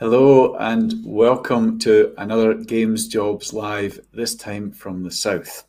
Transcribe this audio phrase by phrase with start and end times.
[0.00, 5.64] Hello and welcome to another Games Jobs Live, this time from the South.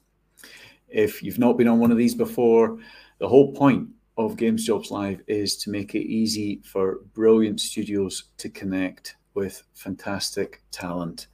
[0.88, 2.80] If you've not been on one of these before,
[3.18, 8.24] the whole point of Games Jobs Live is to make it easy for brilliant studios
[8.38, 11.28] to connect with fantastic talent.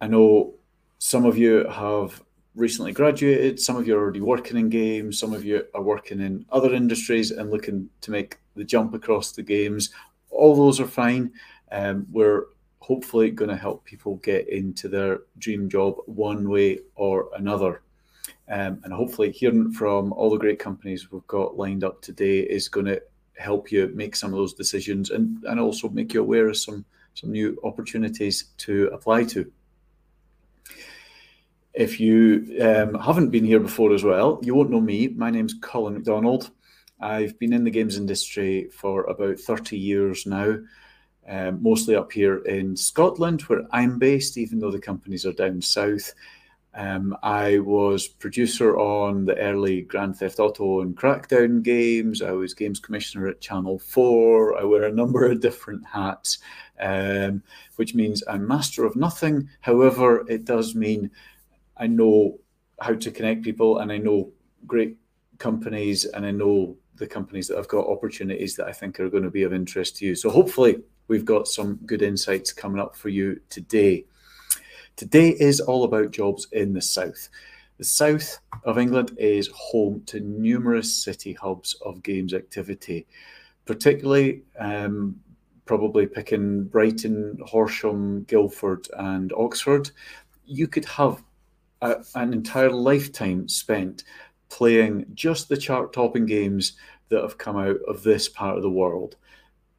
[0.00, 0.54] I know
[1.00, 2.22] some of you have
[2.54, 6.20] recently graduated, some of you are already working in games, some of you are working
[6.20, 9.90] in other industries and looking to make the jump across the games.
[10.30, 11.32] All those are fine
[11.72, 12.44] um, we're
[12.80, 17.82] hopefully going to help people get into their dream job one way or another.
[18.48, 22.68] Um, and hopefully, hearing from all the great companies we've got lined up today is
[22.68, 23.02] going to
[23.36, 26.84] help you make some of those decisions and, and also make you aware of some,
[27.14, 29.50] some new opportunities to apply to.
[31.74, 35.08] If you um, haven't been here before as well, you won't know me.
[35.08, 36.50] My name's Colin McDonald.
[37.00, 40.58] I've been in the games industry for about 30 years now
[41.28, 45.60] um, mostly up here in Scotland, where I'm based, even though the companies are down
[45.60, 46.14] south.
[46.74, 52.22] Um, I was producer on the early Grand Theft Auto and Crackdown games.
[52.22, 54.60] I was games commissioner at Channel 4.
[54.60, 56.38] I wear a number of different hats,
[56.80, 57.42] um,
[57.76, 59.48] which means I'm master of nothing.
[59.60, 61.10] However, it does mean
[61.76, 62.38] I know
[62.80, 64.30] how to connect people and I know
[64.66, 64.96] great
[65.38, 69.22] companies and I know the companies that have got opportunities that I think are going
[69.22, 70.14] to be of interest to you.
[70.14, 70.76] So hopefully
[71.08, 74.04] we've got some good insights coming up for you today.
[74.96, 77.28] Today is all about jobs in the south.
[77.78, 83.06] The south of England is home to numerous city hubs of games activity,
[83.64, 85.18] particularly um,
[85.64, 89.90] probably picking Brighton, Horsham, Guildford, and Oxford.
[90.44, 91.22] You could have
[91.82, 94.04] a, an entire lifetime spent
[94.48, 96.72] playing just the chart topping games
[97.10, 99.16] that have come out of this part of the world.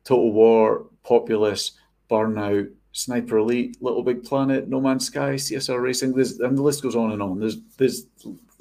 [0.03, 1.71] Total War, Populous,
[2.09, 6.83] Burnout, Sniper Elite, Little Big Planet, No Man's Sky, CSR Racing, there's, and the list
[6.83, 7.39] goes on and on.
[7.39, 8.05] There's there's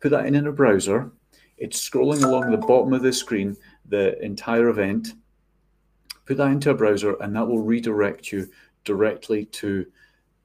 [0.01, 1.11] put that in in a browser.
[1.59, 3.57] It's scrolling along the bottom of the screen,
[3.87, 5.15] the entire event.
[6.27, 8.49] Put that into a browser, and that will redirect you
[8.85, 9.87] directly to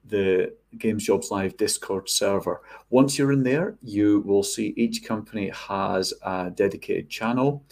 [0.08, 2.62] the Games Jobs Live Discord server.
[2.90, 7.64] Once you're in there, you will see each company has a dedicated channel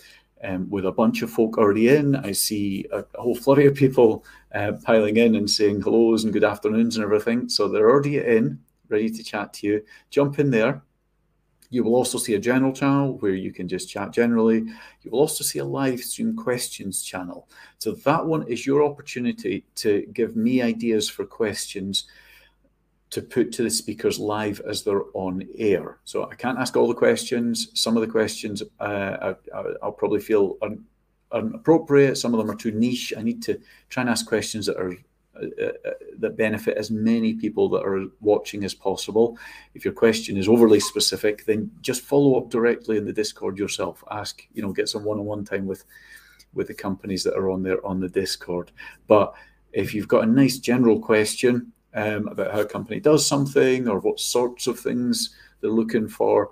[0.43, 2.17] um, with a bunch of folk already in.
[2.17, 4.25] I see a, a whole flurry of people
[4.55, 7.49] uh, piling in and saying hellos and good afternoons and everything.
[7.49, 9.85] So they're already in, ready to chat to you.
[10.11, 10.83] Jump in there.
[11.71, 14.59] You will also see a general channel where you can just chat generally.
[15.03, 17.49] You will also see a live stream questions channel.
[17.79, 22.07] So that one is your opportunity to give me ideas for questions
[23.15, 25.99] to put to the speakers live as they're on air.
[26.05, 27.69] So I can't ask all the questions.
[27.73, 30.85] Some of the questions uh, I, will probably feel un,
[31.33, 32.19] inappropriate.
[32.19, 33.15] Some of them are too niche.
[33.17, 34.97] I need to try and ask questions that are
[35.41, 39.39] uh, uh, that benefit as many people that are watching as possible.
[39.75, 44.03] If your question is overly specific, then just follow up directly in the Discord yourself.
[44.11, 45.85] Ask, you know, get some one-on-one time with
[46.53, 48.73] with the companies that are on there on the Discord.
[49.07, 49.35] But
[49.73, 53.99] if you've got a nice general question, um, about how a company does something or
[54.01, 56.51] what sorts of things they're looking for,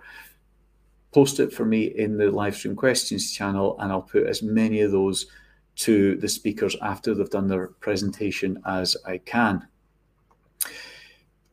[1.13, 4.81] post it for me in the live stream questions channel, and I'll put as many
[4.81, 5.27] of those
[5.75, 9.67] to the speakers after they've done their presentation as I can.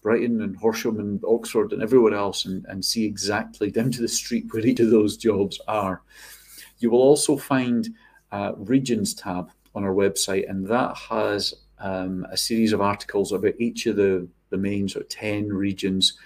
[0.01, 4.07] Brighton and Horsham and Oxford and everywhere else and, and see exactly down to the
[4.07, 6.01] street where each of those jobs are.
[6.79, 7.89] You will also find
[8.31, 13.53] a regions tab on our website, and that has um, a series of articles about
[13.59, 16.17] each of the, the main sort of 10 regions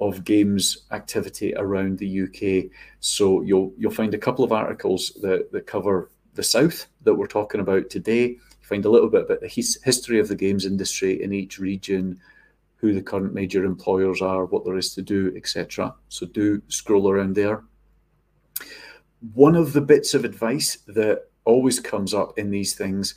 [0.00, 2.70] of games activity around the UK.
[3.00, 7.26] So you'll you'll find a couple of articles that, that cover the south that we're
[7.26, 8.26] talking about today.
[8.26, 11.58] You find a little bit about the his, history of the games industry in each
[11.58, 12.20] region,
[12.76, 15.94] who the current major employers are, what there is to do, etc.
[16.08, 17.62] So do scroll around there.
[19.32, 23.14] One of the bits of advice that always comes up in these things,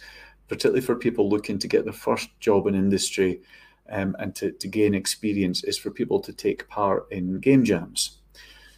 [0.48, 3.42] particularly for people looking to get their first job in industry,
[3.90, 8.18] um, and to, to gain experience is for people to take part in game jams.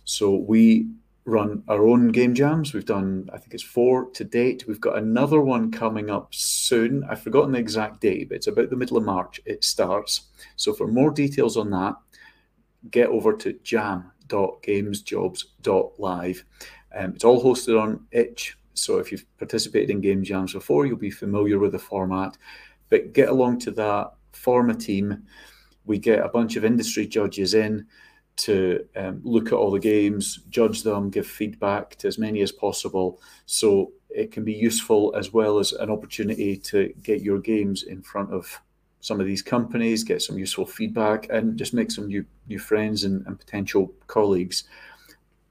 [0.05, 0.87] So we
[1.25, 2.73] run our own game jams.
[2.73, 4.65] We've done, I think it's four to date.
[4.67, 7.03] We've got another one coming up soon.
[7.03, 10.21] I've forgotten the exact date, but it's about the middle of March it starts.
[10.55, 11.95] So for more details on that,
[12.91, 16.45] get over to jam.gamesjobs.live.
[16.95, 18.57] Um, it's all hosted on itch.
[18.73, 22.37] So if you've participated in game jams before, you'll be familiar with the format.
[22.89, 25.23] But get along to that form a team.
[25.85, 27.87] We get a bunch of industry judges in
[28.37, 32.51] to um, look at all the games, judge them, give feedback to as many as
[32.51, 33.21] possible.
[33.45, 38.01] So it can be useful as well as an opportunity to get your games in
[38.01, 38.61] front of
[39.01, 43.03] some of these companies, get some useful feedback, and just make some new new friends
[43.03, 44.65] and, and potential colleagues.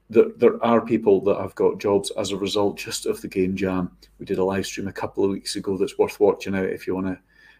[0.09, 3.55] There, there are people that have got jobs as a result just of the game
[3.55, 3.91] jam.
[4.19, 6.87] We did a live stream a couple of weeks ago that's worth watching out if
[6.87, 7.19] you want to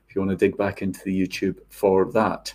[0.10, 2.52] if you want to dig back into the YouTube for that.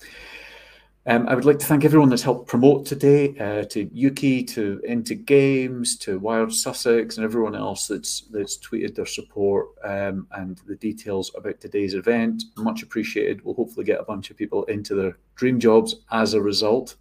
[1.09, 4.81] Um, I would like to thank everyone that's helped promote today, uh, to Ukie, to
[4.83, 10.61] Into Games, to Wired Sussex, and everyone else that's that's tweeted their support um, and
[10.67, 12.43] the details about today's event.
[12.57, 13.45] Much appreciated.
[13.45, 16.97] We'll hopefully get a bunch of people into their dream jobs as a result.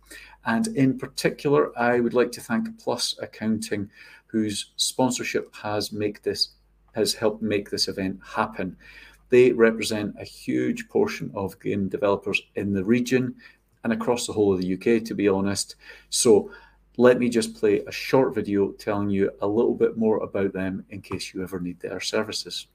[0.45, 3.89] And in particular, I would like to thank Plus Accounting,
[4.27, 6.50] whose sponsorship has make this
[6.93, 8.77] has helped make this event happen.
[9.29, 13.35] They represent a huge portion of game developers in the region
[13.86, 15.75] and across the whole of the UK, to be honest.
[16.10, 16.51] So
[16.98, 20.84] let me just play a short video telling you a little bit more about them
[20.89, 22.65] in case you ever need their services.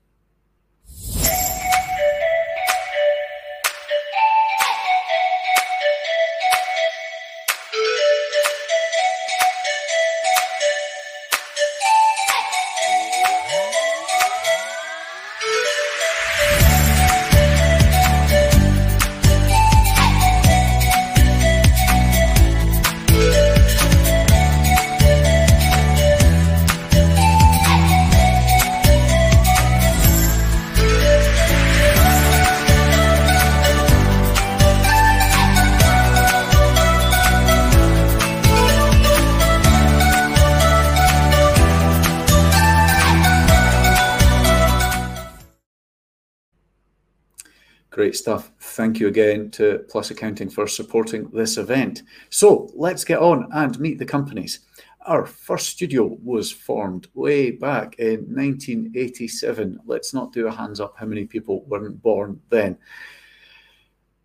[48.80, 52.00] Thank you again to Plus Accounting for supporting this event.
[52.30, 54.60] So let's get on and meet the companies.
[55.04, 59.80] Our first studio was formed way back in 1987.
[59.84, 62.78] Let's not do a hands up how many people weren't born then.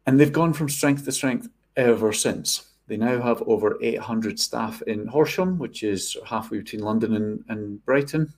[0.06, 2.70] And they've gone from strength to strength ever since.
[2.88, 7.84] They now have over 800 staff in Horsham, which is halfway between London and, and
[7.84, 8.34] Brighton.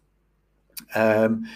[0.95, 1.47] Um,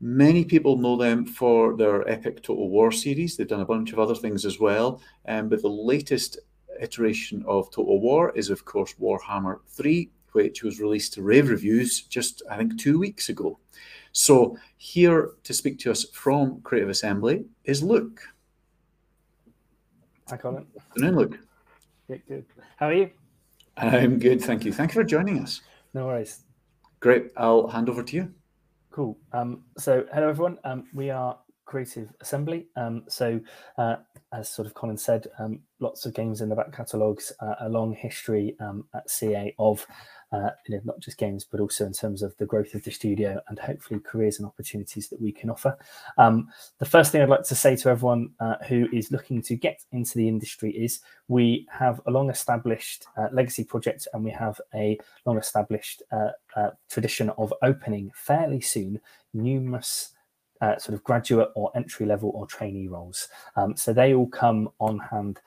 [0.00, 3.36] many people know them for their epic Total War series.
[3.36, 5.00] They've done a bunch of other things as well.
[5.26, 6.38] Um, but the latest
[6.80, 12.02] iteration of Total War is, of course, Warhammer 3, which was released to rave reviews
[12.02, 13.58] just, I think, two weeks ago.
[14.12, 18.22] So, here to speak to us from Creative Assembly is Luke.
[20.28, 20.66] Hi, Colin.
[20.72, 21.38] Good afternoon, Luke.
[22.08, 22.44] Yeah, good.
[22.76, 23.10] How are you?
[23.76, 24.72] I'm good, thank you.
[24.72, 25.60] Thank you for joining us.
[25.94, 26.40] No worries.
[27.00, 27.30] Great.
[27.36, 28.34] I'll hand over to you.
[28.98, 29.16] Cool.
[29.32, 30.58] Um, so, hello everyone.
[30.64, 32.66] Um, we are Creative Assembly.
[32.74, 33.38] Um, so,
[33.76, 33.94] uh,
[34.32, 37.68] as sort of Colin said, um, lots of games in the back catalogues, uh, a
[37.68, 39.86] long history um, at CA of
[40.32, 42.90] uh, you know, not just games, but also in terms of the growth of the
[42.90, 45.76] studio and hopefully careers and opportunities that we can offer.
[46.18, 49.56] Um, the first thing I'd like to say to everyone uh, who is looking to
[49.56, 54.30] get into the industry is we have a long established uh, legacy project and we
[54.30, 59.00] have a long established uh, uh, tradition of opening fairly soon
[59.32, 60.12] numerous
[60.60, 63.28] uh, sort of graduate or entry level or trainee roles.
[63.56, 65.40] Um, so they all come on hand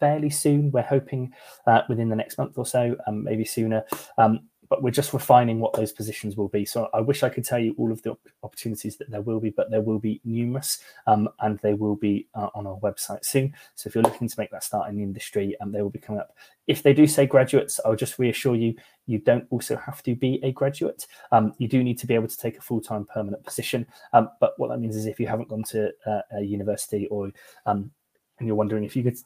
[0.00, 0.72] fairly soon.
[0.72, 1.32] We're hoping
[1.66, 3.84] uh, within the next month or so, um, maybe sooner.
[4.18, 4.40] Um,
[4.70, 6.64] but we're just refining what those positions will be.
[6.64, 9.50] So I wish I could tell you all of the opportunities that there will be,
[9.50, 10.78] but there will be numerous,
[11.08, 13.52] um, and they will be uh, on our website soon.
[13.74, 15.98] So if you're looking to make that start in the industry, um, they will be
[15.98, 16.36] coming up.
[16.68, 18.76] If they do say graduates, I'll just reassure you,
[19.06, 21.08] you don't also have to be a graduate.
[21.32, 23.88] Um, you do need to be able to take a full-time permanent position.
[24.12, 27.32] Um, but what that means is if you haven't gone to uh, a university or
[27.66, 27.90] um,
[28.38, 29.18] and you're wondering if you could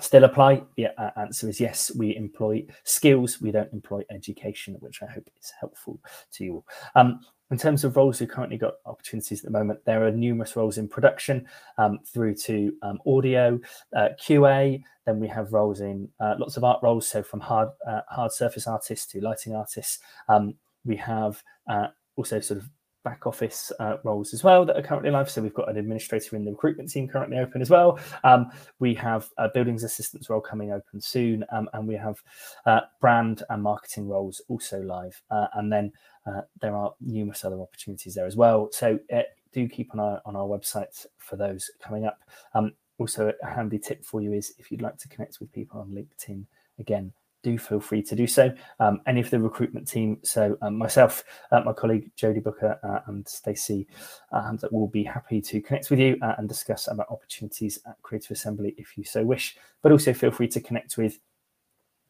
[0.00, 0.62] still apply?
[0.76, 1.90] The uh, answer is yes.
[1.94, 3.40] We employ skills.
[3.40, 6.00] We don't employ education, which I hope is helpful
[6.32, 6.64] to you.
[6.94, 9.80] Um, in terms of roles, we've currently got opportunities at the moment.
[9.86, 11.46] There are numerous roles in production
[11.78, 13.58] um, through to um, audio,
[13.96, 14.82] uh, QA.
[15.06, 18.32] Then we have roles in uh, lots of art roles, so from hard uh, hard
[18.32, 20.00] surface artists to lighting artists.
[20.28, 22.68] Um, we have uh, also sort of
[23.08, 25.30] back office uh, roles as well that are currently live.
[25.30, 27.98] So we've got an administrator in the recruitment team currently open as well.
[28.22, 28.50] Um,
[28.80, 32.22] we have a buildings assistants role coming open soon, um, and we have
[32.66, 35.20] uh, brand and marketing roles also live.
[35.30, 35.90] Uh, and then
[36.26, 38.68] uh, there are numerous other opportunities there as well.
[38.72, 39.22] So uh,
[39.52, 42.18] do keep an eye on our website for those coming up.
[42.54, 45.80] Um, also, a handy tip for you is if you'd like to connect with people
[45.80, 46.44] on LinkedIn,
[46.78, 48.52] again, do feel free to do so.
[48.80, 53.00] Um, any of the recruitment team, so um, myself, uh, my colleague Jodie Booker, uh,
[53.10, 53.86] and Stacey,
[54.32, 58.00] um, that will be happy to connect with you uh, and discuss about opportunities at
[58.02, 59.56] Creative Assembly if you so wish.
[59.82, 61.18] But also feel free to connect with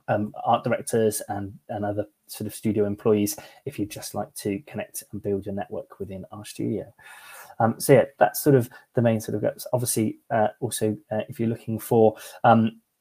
[0.08, 4.58] um, art directors and, and other sort of studio employees if you'd just like to
[4.66, 6.92] connect and build your network within our studio.
[7.60, 11.38] Um, so yeah, that's sort of the main sort of obviously uh, also uh, if
[11.38, 12.16] you're looking for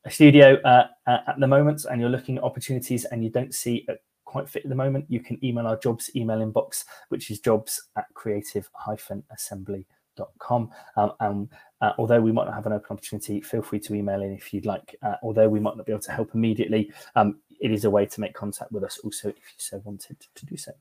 [0.08, 3.54] a studio uh, uh, at the moment and you're looking at opportunities and you don't
[3.54, 7.30] see it quite fit at the moment, you can email our jobs email inbox, which
[7.30, 10.72] is jobs at creative-assembly.com.
[10.96, 11.50] Um, and
[11.82, 14.54] uh, although we might not have an open opportunity, feel free to email in if
[14.54, 14.96] you'd like.
[15.02, 18.06] Uh, although we might not be able to help immediately, um, it is a way
[18.06, 20.72] to make contact with us also if you so wanted to do so.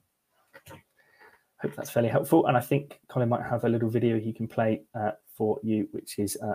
[1.58, 2.46] Hope that's fairly helpful.
[2.46, 5.88] And I think Colin might have a little video he can play uh, for you,
[5.92, 6.46] which is a,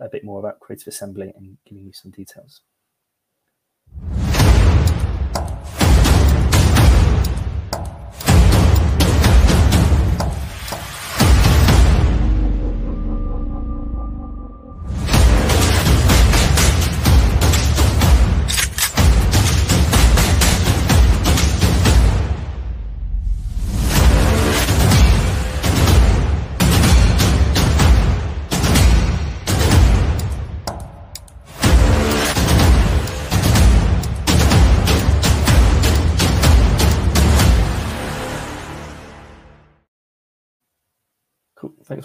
[0.00, 2.62] a, a bit more about Creative Assembly and giving you some details.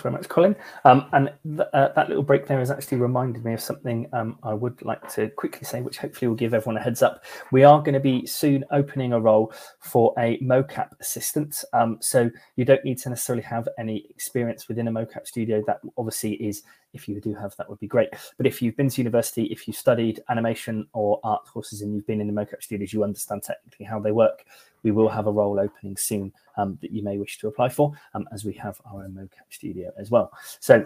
[0.04, 0.56] Very much, Colin.
[0.86, 4.38] Um, and th uh, that little break there has actually reminded me of something um,
[4.44, 7.24] I would like to quickly say, which hopefully will give everyone a heads up.
[7.52, 11.64] We are going to be soon opening a role for a mocap assistant.
[11.74, 15.64] Um, so you don't need to necessarily have any experience within a mocap studio.
[15.66, 18.88] That obviously is if you do have that would be great but if you've been
[18.88, 22.62] to university if you studied animation or art courses and you've been in the mocap
[22.62, 24.46] studios you understand technically how they work
[24.84, 27.94] we will have a role opening soon um, that you may wish to apply for
[28.14, 30.86] um, as we have our own mocap studio as well so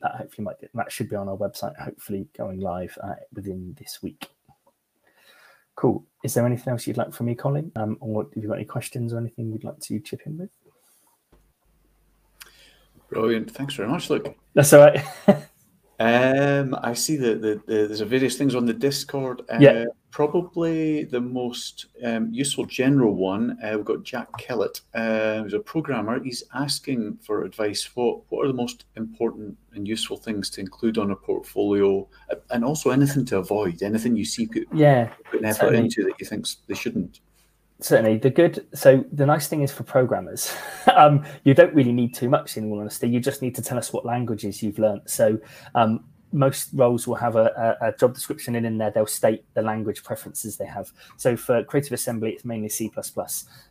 [0.00, 1.76] that hopefully might get, that should be on our website.
[1.76, 4.28] Hopefully, going live uh, within this week.
[5.74, 6.04] Cool.
[6.24, 7.70] Is there anything else you'd like from me, Colin?
[7.76, 10.50] Um, or have you got any questions or anything you'd like to chip in with?
[13.10, 13.50] Brilliant.
[13.50, 14.36] Thanks very much, Luke.
[14.54, 15.04] That's all right.
[16.00, 19.42] Um, I see that the, the, there's a various things on the Discord.
[19.52, 19.84] Uh, yeah.
[20.10, 23.58] Probably the most um, useful general one.
[23.62, 26.22] Uh, we've got Jack Kellett, uh, who's a programmer.
[26.22, 27.84] He's asking for advice.
[27.94, 32.36] What what are the most important and useful things to include on a portfolio, uh,
[32.50, 33.82] and also anything to avoid?
[33.82, 35.84] Anything you see put, yeah, putting effort certainly.
[35.84, 37.20] into that you think they shouldn't
[37.80, 40.52] certainly the good so the nice thing is for programmers
[40.96, 43.08] um, you don't really need too much in all honesty.
[43.08, 45.02] You just need to tell us what languages you've learned.
[45.06, 45.38] So
[45.74, 48.90] um, most roles will have a, a, job description and in there.
[48.90, 50.92] They'll state the language preferences they have.
[51.16, 52.90] So for creative assembly it's mainly c++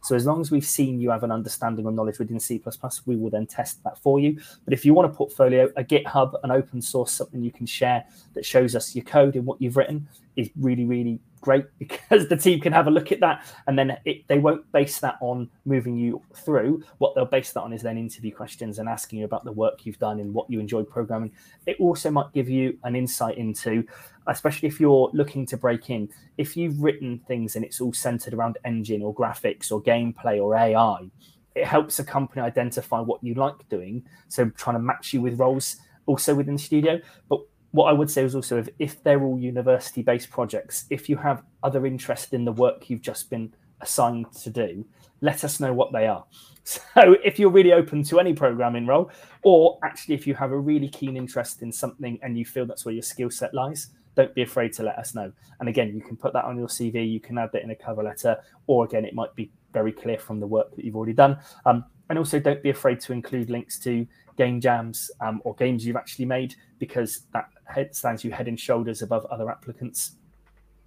[0.02, 2.62] so as long as we've seen you have an understanding or knowledge within c++
[3.06, 4.40] we will then test that for you.
[4.66, 8.06] But if you want a portfolio a github an open source something you can share
[8.34, 12.38] that shows us your code and what you've written is really really great because the
[12.38, 13.46] team can have a look at that.
[13.68, 16.84] And then it, they won't base that on moving you through.
[16.98, 19.86] What they'll base that on is then interview questions and asking you about the work
[19.86, 21.32] you've done and what you enjoy programming.
[21.66, 23.86] It also might give you an insight into
[24.30, 28.34] especially if you're looking to break in if you've written things and it's all centered
[28.34, 31.10] around engine or graphics or gameplay or ai
[31.58, 34.04] it helps a company identify what you like doing.
[34.28, 37.02] So trying to match you with roles also within the studio.
[37.28, 37.40] But
[37.78, 41.16] what I would say is also if, if they're all university based projects, if you
[41.18, 44.84] have other interest in the work you've just been assigned to do,
[45.22, 46.26] let us know what they are.
[46.68, 49.10] So if you're really open to any programming role,
[49.44, 52.84] or actually if you have a really keen interest in something and you feel that's
[52.84, 55.32] where your skill set lies, don't be afraid to let us know.
[55.62, 57.76] And again, you can put that on your CV, you can add that in a
[57.76, 58.36] cover letter,
[58.66, 61.38] or again, it might be very clear from the work that you've already done.
[61.66, 64.06] Um, and also, don't be afraid to include links to
[64.38, 68.60] game jams um, or games you've actually made because that head stands you head and
[68.60, 70.16] shoulders above other applicants.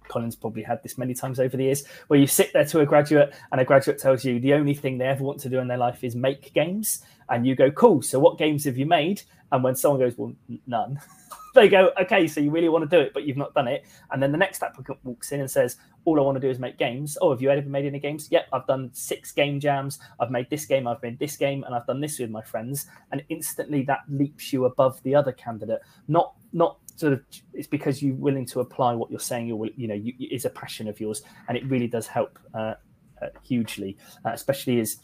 [0.07, 2.85] Colin's probably had this many times over the years, where you sit there to a
[2.85, 5.67] graduate and a graduate tells you the only thing they ever want to do in
[5.67, 8.01] their life is make games, and you go, "Cool.
[8.01, 10.33] So what games have you made?" And when someone goes, "Well,
[10.67, 10.99] none,"
[11.53, 13.85] they go, okay, so you really want to do it, but you've not done it.
[14.11, 16.59] And then the next applicant walks in and says, all I want to do is
[16.59, 17.17] make games.
[17.21, 18.27] Oh, have you ever made any games?
[18.31, 19.99] Yep, I've done six game jams.
[20.19, 22.87] I've made this game, I've made this game, and I've done this with my friends.
[23.11, 25.81] And instantly that leaps you above the other candidate.
[26.07, 27.21] Not not sort of
[27.53, 29.47] it's because you're willing to apply what you're saying.
[29.47, 32.75] You're you know you, is a passion of yours, and it really does help uh,
[33.21, 34.97] uh, hugely, uh, especially as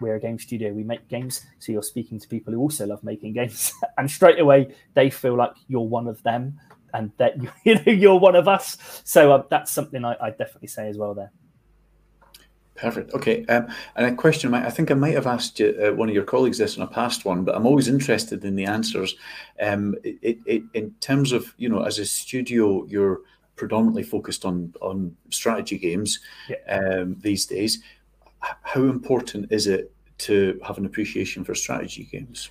[0.00, 1.46] we're a game studio, we make games.
[1.60, 5.36] So you're speaking to people who also love making games, and straight away they feel
[5.36, 6.58] like you're one of them
[6.94, 8.76] and that you know you're one of us.
[9.04, 11.32] So uh, that's something I, I definitely say as well there.
[12.76, 13.14] Perfect.
[13.14, 13.44] Okay.
[13.46, 16.24] Um, and a question, I think I might have asked you, uh, one of your
[16.24, 19.14] colleagues this in a past one, but I'm always interested in the answers.
[19.60, 23.20] Um, it, it, in terms of, you know, as a studio, you're
[23.54, 26.56] predominantly focused on on strategy games yeah.
[26.76, 27.84] um, these days
[28.62, 32.50] how important is it to have an appreciation for strategy games?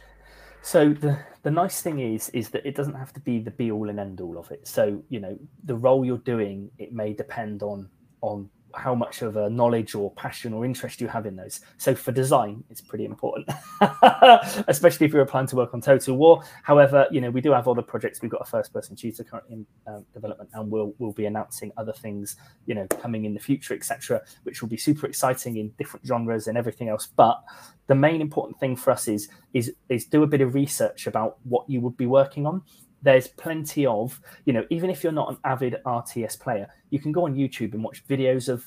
[0.62, 3.72] So the the nice thing is is that it doesn't have to be the be
[3.72, 4.68] all and end all of it.
[4.68, 7.90] So you know the role you're doing it may depend on
[8.22, 11.62] on how much of a knowledge or passion or interest you have in those.
[11.78, 13.50] So for design, it's pretty important,
[14.68, 16.44] especially if you're applying to work on Total War.
[16.64, 18.22] However, you know we do have other projects.
[18.22, 21.94] We've got a first-person shooter currently in um, development, and we'll we'll be announcing other
[21.94, 26.06] things, you know, coming in the future, etc., which will be super exciting in different
[26.06, 27.08] genres and everything else.
[27.08, 27.42] But
[27.88, 31.38] the main important thing for us is is is do a bit of research about
[31.44, 32.64] what you would be working on
[33.04, 37.12] there's plenty of, you know, even if you're not an avid RTS player, you can
[37.12, 38.66] go on YouTube and watch videos of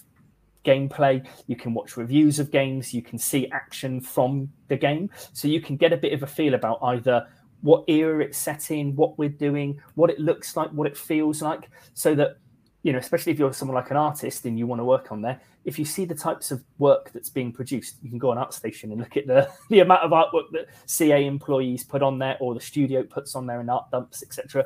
[0.64, 5.10] gameplay, you can watch reviews of games, you can see action from the game.
[5.32, 7.26] So you can get a bit of a feel about either
[7.62, 11.40] what era it's set in, what we're doing, what it looks like, what it feels
[11.40, 12.36] like, so that
[12.82, 15.20] you know, especially if you're someone like an artist and you want to work on
[15.20, 18.36] there, if you see the types of work that's being produced, you can go on
[18.38, 22.36] ArtStation and look at the, the amount of artwork that CA employees put on there
[22.40, 24.64] or the studio puts on there in art dumps, etc.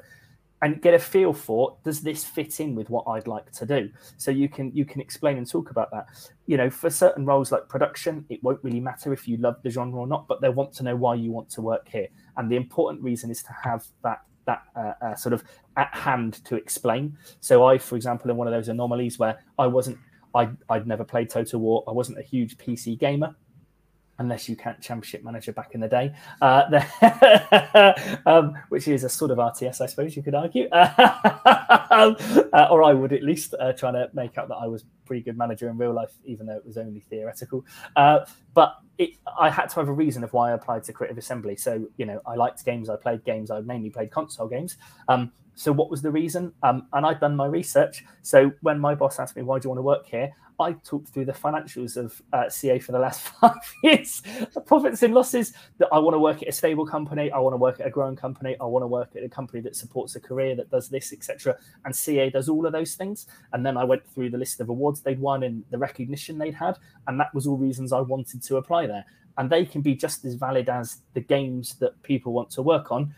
[0.63, 3.89] And get a feel for does this fit in with what I'd like to do?
[4.19, 6.07] So you can you can explain and talk about that.
[6.47, 9.71] You know, for certain roles like production, it won't really matter if you love the
[9.71, 12.09] genre or not, but they want to know why you want to work here.
[12.37, 15.45] And the important reason is to have that that uh, uh, sort of
[15.77, 17.17] at hand to explain.
[17.41, 19.99] So I, for example, in one of those anomalies where I wasn't,
[20.35, 21.85] I, I'd never played Total War.
[21.89, 23.35] I wasn't a huge PC gamer,
[24.21, 29.09] unless you count Championship Manager back in the day, uh, the, um, which is a
[29.09, 32.17] sort of RTS, I suppose you could argue, um,
[32.53, 35.23] uh, or I would at least uh, trying to make out that I was pretty
[35.23, 37.65] good manager in real life, even though it was only theoretical.
[37.97, 38.21] Uh,
[38.53, 41.57] but it, I had to have a reason of why I applied to Creative Assembly.
[41.57, 44.77] So, you know, I liked games, I played games, I mainly played console games.
[45.09, 46.53] Um, so, what was the reason?
[46.63, 48.05] Um, and I'd done my research.
[48.21, 50.33] So, when my boss asked me, Why do you want to work here?
[50.61, 54.23] I talked through the financials of uh, CA for the last five years,
[54.55, 55.55] the profits and losses.
[55.79, 57.91] That I want to work at a stable company, I want to work at a
[57.91, 60.89] growing company, I want to work at a company that supports a career that does
[60.89, 61.57] this, etc.
[61.85, 63.27] And CA does all of those things.
[63.53, 66.55] And then I went through the list of awards they'd won and the recognition they'd
[66.55, 68.87] had, and that was all reasons I wanted to apply
[69.39, 72.93] And they can be just as valid as the games that people want to work
[72.93, 73.15] on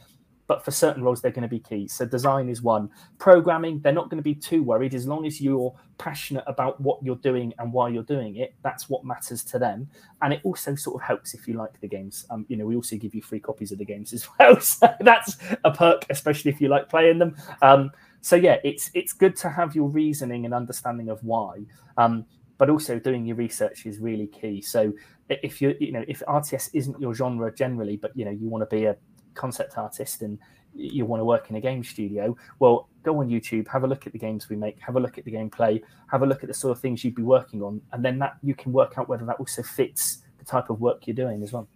[0.52, 1.88] but for certain roles they're going to be key.
[1.88, 2.90] So design is one.
[3.18, 4.94] Programming they're not going to be too worried.
[4.94, 8.86] As long as you're passionate about what you're doing and why you're doing it that's
[8.88, 9.88] what matters to them.
[10.20, 12.26] And it also sort of helps if you like the games.
[12.28, 14.60] Um, you know we also give you free copies of the games as well.
[14.60, 17.34] So that's a perk especially if you like playing them.
[17.62, 21.62] Um, so yeah it's it's good to have your reasoning and understanding of why.
[21.96, 22.26] Um,
[22.58, 24.92] but also doing your research is really key so
[25.28, 28.62] if you you know if rts isn't your genre generally but you know you want
[28.62, 28.96] to be a
[29.34, 30.38] concept artist and
[30.74, 34.06] you want to work in a game studio, well, go on YouTube, have a look
[34.06, 36.48] at the games we make, have a look at the gameplay, have a look at
[36.48, 39.08] the sort of things you'd be working on, and then that you can work out
[39.08, 41.68] whether that also fits the type of work you're doing as well.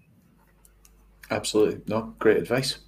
[1.30, 2.78] Absolutely, no, great advice.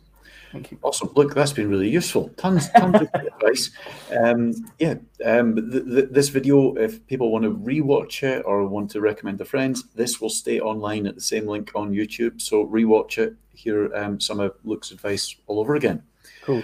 [0.52, 0.78] Thank you.
[0.82, 1.10] Awesome.
[1.14, 2.30] Look, that's been really useful.
[2.36, 3.70] Tons, tons of advice.
[4.18, 8.90] Um, yeah, um, th- th- this video, if people want to rewatch it or want
[8.92, 12.40] to recommend to friends, this will stay online at the same link on YouTube.
[12.40, 16.02] So rewatch it, hear um, some of Luke's advice all over again.
[16.44, 16.62] Cool.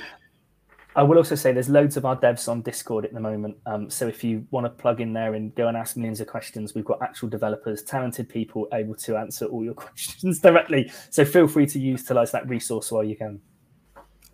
[0.96, 3.56] I will also say there's loads of our devs on Discord at the moment.
[3.66, 6.28] Um, so if you want to plug in there and go and ask millions of
[6.28, 10.90] questions, we've got actual developers, talented people able to answer all your questions directly.
[11.10, 13.40] So feel free to utilize that resource while you can.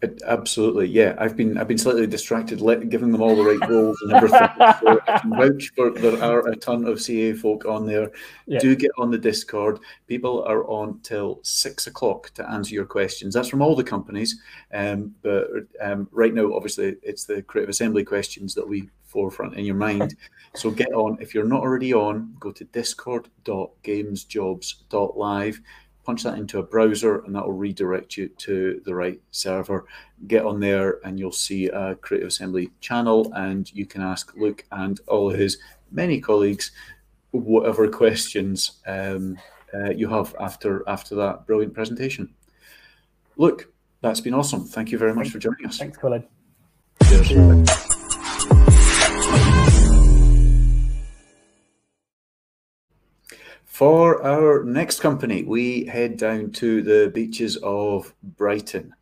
[0.02, 1.14] It, absolutely, yeah.
[1.18, 4.40] I've been I've been slightly distracted, let, giving them all the right roles and everything.
[4.80, 8.10] so I can vouch for there are a ton of CA folk on there.
[8.46, 8.60] Yeah.
[8.60, 9.78] Do get on the Discord.
[10.06, 13.34] People are on till six o'clock to answer your questions.
[13.34, 14.40] That's from all the companies,
[14.72, 15.48] um, but
[15.82, 20.16] um, right now, obviously, it's the Creative Assembly questions that we forefront in your mind.
[20.54, 21.18] so get on.
[21.20, 25.60] If you're not already on, go to discord.gamesjobs.live
[26.04, 29.86] punch that into a browser and that will redirect you to the right server.
[30.26, 34.64] Get on there and you'll see a Creative Assembly channel and you can ask Luke
[34.72, 35.58] and all his
[35.90, 36.72] many colleagues
[37.32, 39.36] whatever questions um,
[39.74, 42.32] uh, you have after after that brilliant presentation.
[43.36, 44.64] Luke, that's been awesome.
[44.64, 45.78] Thank you very much for joining us.
[45.78, 46.24] Thanks, Colin.
[47.04, 47.99] Cheers.
[53.80, 58.92] For our next company, we head down to the beaches of Brighton.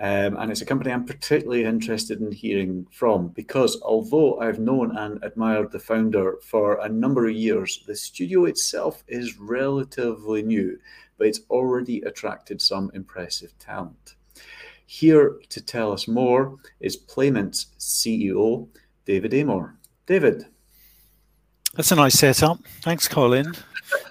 [0.00, 4.96] Um, and it's a company I'm particularly interested in hearing from because although I've known
[4.96, 10.76] and admired the founder for a number of years, the studio itself is relatively new,
[11.16, 14.16] but it's already attracted some impressive talent.
[14.86, 18.66] Here to tell us more is Playmint's CEO,
[19.04, 19.78] David Amor.
[20.06, 20.46] David.
[21.74, 22.58] That's a nice setup.
[22.82, 23.54] Thanks, Colin.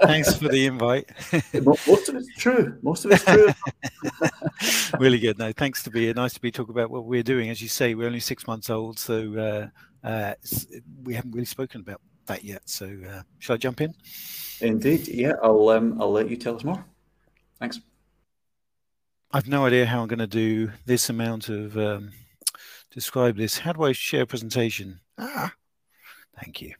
[0.02, 1.10] Thanks for the invite.
[1.54, 2.78] Most of it's true.
[2.82, 3.50] Most of it's true.
[5.00, 5.38] really good.
[5.38, 7.50] No, thanks to be nice to be talking about what we're doing.
[7.50, 9.72] As you say, we're only six months old, so
[10.04, 10.34] uh, uh,
[11.04, 12.62] we haven't really spoken about that yet.
[12.66, 13.94] So, uh, shall I jump in?
[14.62, 15.08] Indeed.
[15.08, 16.84] Yeah, I'll um, I'll let you tell us more.
[17.60, 17.80] Thanks.
[19.32, 22.12] I've no idea how I'm going to do this amount of um,
[22.92, 23.60] describe this.
[23.60, 25.02] How do I share a presentation?
[25.18, 25.54] Ah,
[26.36, 26.74] thank you.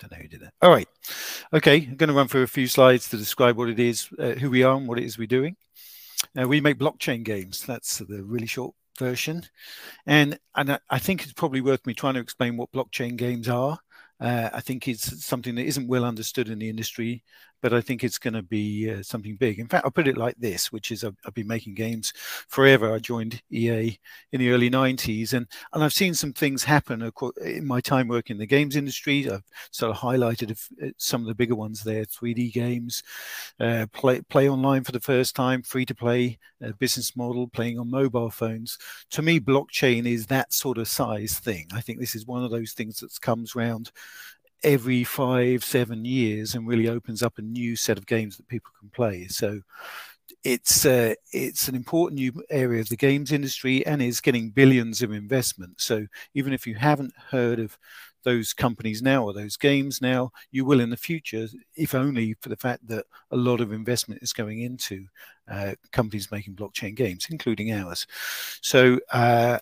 [0.00, 0.54] Don't know who did that.
[0.62, 0.88] All right.
[1.52, 4.32] Okay, I'm going to run through a few slides to describe what it is, uh,
[4.32, 5.56] who we are, and what it is we're doing.
[6.38, 7.64] Uh, we make blockchain games.
[7.64, 9.44] That's the really short version.
[10.06, 13.78] And, and I think it's probably worth me trying to explain what blockchain games are.
[14.18, 17.22] Uh, I think it's something that isn't well understood in the industry
[17.60, 19.58] but I think it's going to be uh, something big.
[19.58, 22.12] In fact, I'll put it like this, which is I've, I've, been making games
[22.48, 22.92] forever.
[22.92, 23.98] I joined EA
[24.32, 27.10] in the early 90s, and, and I've seen some things happen
[27.44, 29.30] in my time working in the games industry.
[29.30, 30.50] I've sort of highlighted
[30.82, 33.02] uh, some of the bigger ones there 3D games,
[33.58, 37.78] uh, play, play online for the first time, free to play uh, business model, playing
[37.78, 38.78] on mobile phones.
[39.10, 41.66] To me, blockchain is that sort of size thing.
[41.72, 43.92] I think this is one of those things that comes round
[44.62, 48.70] every five, seven years and really opens up a new set of games that people
[48.78, 49.26] can play.
[49.28, 49.60] So
[50.44, 55.02] it's uh, it's an important new area of the games industry and is getting billions
[55.02, 55.80] of investment.
[55.80, 57.76] So even if you haven't heard of
[58.22, 62.48] those companies now or those games now, you will in the future, if only for
[62.48, 65.06] the fact that a lot of investment is going into
[65.50, 68.06] uh, companies making blockchain games, including ours.
[68.60, 69.58] So uh,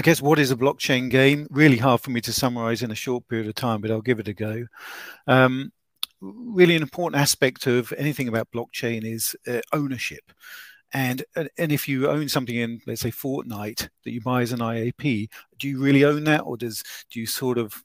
[0.00, 1.46] I guess what is a blockchain game?
[1.50, 4.18] Really hard for me to summarize in a short period of time, but I'll give
[4.18, 4.64] it a go.
[5.26, 5.72] Um,
[6.22, 10.32] really an important aspect of anything about blockchain is uh, ownership.
[10.94, 14.60] And and if you own something in, let's say, Fortnite that you buy as an
[14.60, 17.84] IAP, do you really own that, or does do you sort of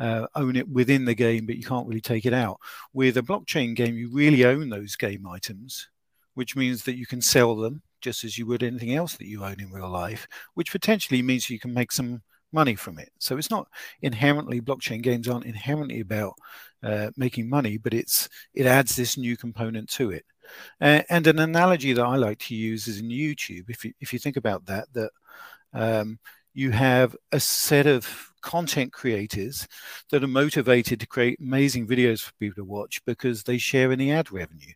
[0.00, 2.58] uh, own it within the game, but you can't really take it out?
[2.92, 5.88] With a blockchain game, you really own those game items,
[6.34, 9.42] which means that you can sell them just as you would anything else that you
[9.42, 13.10] own in real life, which potentially means you can make some money from it.
[13.18, 13.66] So it's not
[14.02, 16.34] inherently blockchain games aren't inherently about
[16.82, 20.24] uh, making money, but it's it adds this new component to it.
[20.80, 23.64] Uh, and an analogy that I like to use is in YouTube.
[23.68, 25.10] If you if you think about that, that
[25.72, 26.18] um,
[26.54, 29.66] you have a set of content creators
[30.10, 33.98] that are motivated to create amazing videos for people to watch because they share in
[33.98, 34.72] the ad revenue.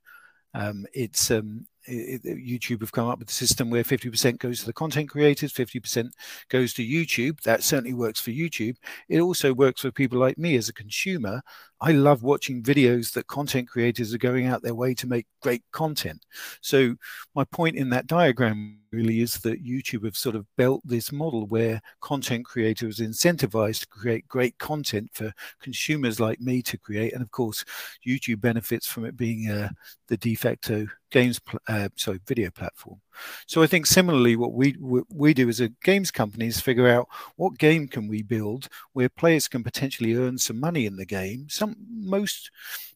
[0.55, 4.67] Um, it's um, it, YouTube have come up with a system where 50% goes to
[4.67, 6.11] the content creators, 50%
[6.49, 7.41] goes to YouTube.
[7.43, 8.77] That certainly works for YouTube.
[9.09, 11.43] It also works for people like me as a consumer.
[11.81, 15.63] I love watching videos that content creators are going out their way to make great
[15.73, 16.25] content.
[16.61, 16.97] So
[17.35, 21.47] my point in that diagram really is that YouTube have sort of built this model
[21.47, 27.13] where content creators incentivized to create great content for consumers like me to create.
[27.13, 27.65] And of course,
[28.07, 29.69] YouTube benefits from it being uh,
[30.09, 33.01] the de facto games, uh, sorry, video platform.
[33.47, 34.77] So I think similarly, what we
[35.09, 39.09] we do as a games company is figure out what game can we build where
[39.09, 41.47] players can potentially earn some money in the game.
[41.49, 42.51] Some most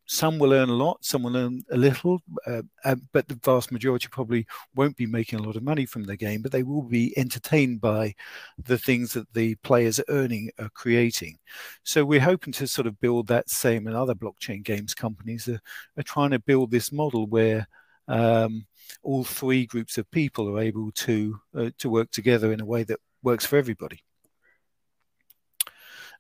[0.06, 3.72] some will earn a lot, some will earn a little, uh, uh, but the vast
[3.72, 6.82] majority probably won't be making a lot of money from the game, but they will
[6.82, 8.14] be entertained by
[8.58, 11.38] the things that the players are earning are creating.
[11.84, 15.60] So we're hoping to sort of build that same, and other blockchain games companies are,
[15.96, 17.66] are trying to build this model where
[18.08, 18.66] um,
[19.02, 22.84] all three groups of people are able to uh, to work together in a way
[22.84, 24.02] that works for everybody.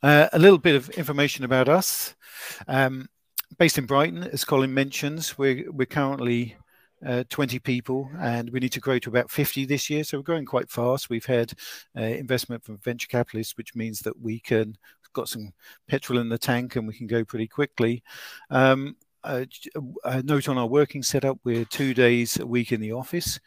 [0.02, 2.14] Uh, a little bit of information about us.
[2.66, 3.08] Um,
[3.58, 6.56] based in Brighton, as Colin mentions, we're, we're currently
[7.06, 10.02] uh, 20 people and we need to grow to about 50 this year.
[10.02, 11.08] So we're growing quite fast.
[11.08, 11.52] We've had
[11.96, 14.76] uh, investment from venture capitalists, which means that we can
[15.12, 15.52] got some
[15.88, 18.02] petrol in the tank and we can go pretty quickly.
[18.50, 19.46] Um, a,
[20.04, 21.38] a, note on our working setup.
[21.44, 23.38] We're two days a week in the office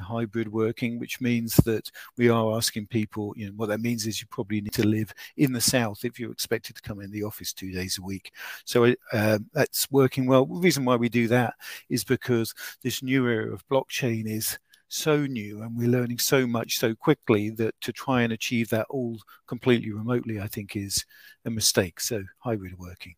[0.00, 4.20] hybrid working which means that we are asking people you know what that means is
[4.20, 7.22] you probably need to live in the south if you're expected to come in the
[7.22, 8.32] office two days a week.
[8.64, 10.46] So uh, that's working well.
[10.46, 11.54] The reason why we do that
[11.88, 16.78] is because this new era of blockchain is so new and we're learning so much
[16.78, 19.18] so quickly that to try and achieve that all
[19.48, 21.04] completely remotely i think is
[21.44, 22.00] a mistake.
[22.00, 23.14] So hybrid working.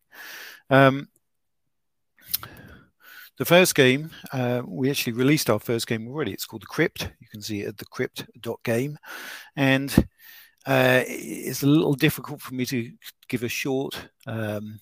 [0.69, 1.07] Um,
[3.37, 6.33] the first game, uh, we actually released our first game already.
[6.33, 7.11] It's called The Crypt.
[7.19, 8.97] You can see it at thecrypt.game.
[9.55, 10.07] And
[10.65, 12.91] uh, it's a little difficult for me to
[13.27, 14.79] give a short um,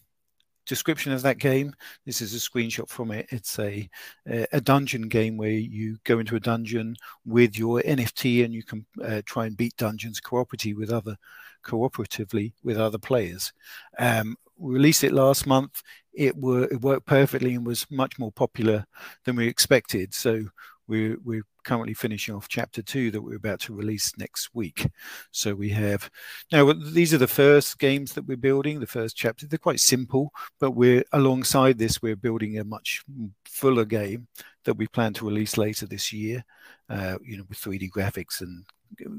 [0.65, 1.73] description of that game.
[2.05, 3.27] This is a screenshot from it.
[3.29, 3.89] It's a
[4.25, 8.86] a dungeon game where you go into a dungeon with your NFT and you can
[9.03, 11.17] uh, try and beat dungeons cooperatively with other
[11.63, 13.53] cooperatively with other players.
[13.99, 15.82] Um, we released it last month
[16.15, 18.86] it, were, it worked perfectly and was much more popular
[19.26, 20.13] than we expected.
[20.13, 20.46] So
[20.88, 24.88] we're, we're currently finishing off chapter two that we're about to release next week.
[25.32, 26.10] So we have
[26.52, 29.48] now these are the first games that we're building, the first chapter.
[29.48, 33.04] They're quite simple, but we're alongside this, we're building a much
[33.46, 34.28] fuller game
[34.65, 36.44] that we plan to release later this year,
[36.89, 38.65] uh, you know, with 3D graphics and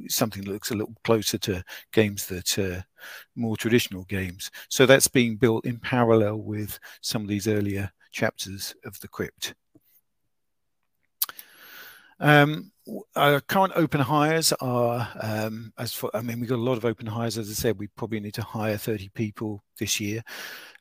[0.09, 2.83] something that looks a little closer to games that uh,
[3.35, 4.51] more traditional games.
[4.69, 9.55] So that's being built in parallel with some of these earlier chapters of the crypt.
[12.19, 12.73] Um,
[13.15, 16.85] our current open hires are, um, as for, I mean, we've got a lot of
[16.85, 17.37] open hires.
[17.37, 20.23] As I said, we probably need to hire 30 people this year.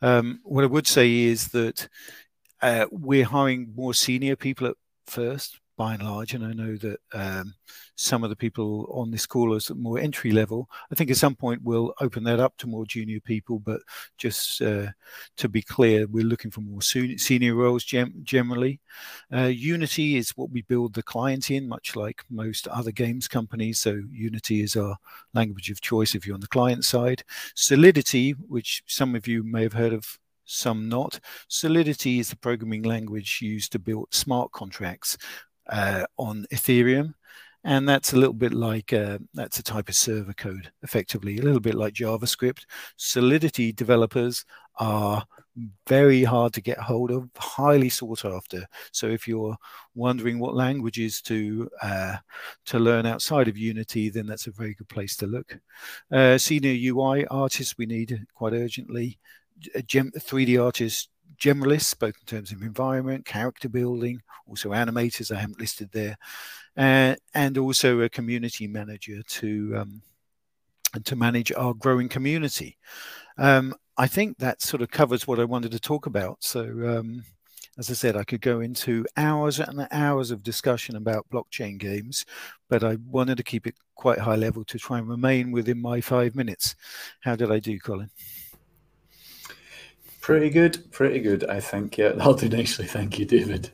[0.01, 1.89] Um, what I would say is that
[2.61, 4.75] uh, we're hiring more senior people at
[5.07, 6.33] first by and large.
[6.33, 7.53] And I know that um,
[7.95, 10.69] some of the people on this call are more entry level.
[10.91, 13.59] I think at some point we'll open that up to more junior people.
[13.59, 13.81] But
[14.17, 14.87] just uh,
[15.37, 18.79] to be clear, we're looking for more senior roles gem- generally.
[19.33, 23.79] Uh, Unity is what we build the client in, much like most other games companies.
[23.79, 24.97] So Unity is our
[25.33, 27.23] language of choice if you're on the client side.
[27.55, 31.19] Solidity, which some of you may have heard of some not.
[31.47, 35.17] Solidity is the programming language used to build smart contracts
[35.67, 37.13] uh, on Ethereum.
[37.63, 41.41] And that's a little bit like uh, that's a type of server code, effectively, a
[41.41, 42.65] little bit like JavaScript.
[42.95, 44.45] Solidity developers
[44.77, 45.25] are
[45.87, 48.67] very hard to get hold of, highly sought after.
[48.91, 49.57] So if you're
[49.95, 52.17] wondering what languages to uh,
[52.67, 55.57] to learn outside of Unity, then that's a very good place to look.
[56.11, 59.17] Uh, senior UI artists we need quite urgently.
[59.59, 65.89] 3D artists generalists, both in terms of environment, character building, also animators I haven't listed
[65.91, 66.17] there,
[66.77, 70.01] uh, and also a community manager to um,
[71.03, 72.77] to manage our growing community.
[73.37, 76.43] Um, I think that sort of covers what I wanted to talk about.
[76.43, 77.23] So, um,
[77.77, 82.25] as I said, I could go into hours and hours of discussion about blockchain games,
[82.69, 85.99] but I wanted to keep it quite high level to try and remain within my
[86.01, 86.75] five minutes.
[87.21, 88.09] How did I do, Colin?
[90.25, 91.99] Pretty good, pretty good, I think.
[91.99, 92.87] Yeah, that'll do nicely.
[92.87, 93.69] Thank you, David.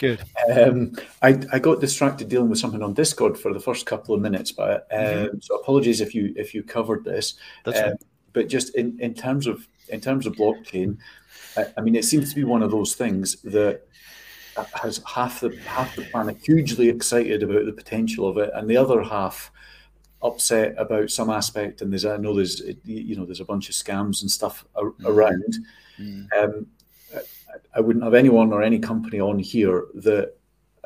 [0.00, 0.20] Good.
[0.52, 4.20] Um, I, I got distracted dealing with something on Discord for the first couple of
[4.20, 5.38] minutes, but um, mm-hmm.
[5.40, 7.34] so apologies if you if you covered this.
[7.64, 8.02] That's um, right.
[8.32, 10.98] But just in, in terms of in terms of blockchain,
[11.56, 13.82] I, I mean, it seems to be one of those things that
[14.82, 18.76] has half the half the planet hugely excited about the potential of it, and the
[18.76, 19.52] other half
[20.22, 23.74] upset about some aspect, and there's I know there's you know there's a bunch of
[23.74, 24.92] scams and stuff mm.
[25.04, 25.58] around.
[25.98, 26.28] Mm.
[26.36, 26.66] Um,
[27.74, 30.34] I, wouldn't have anyone or any company on here that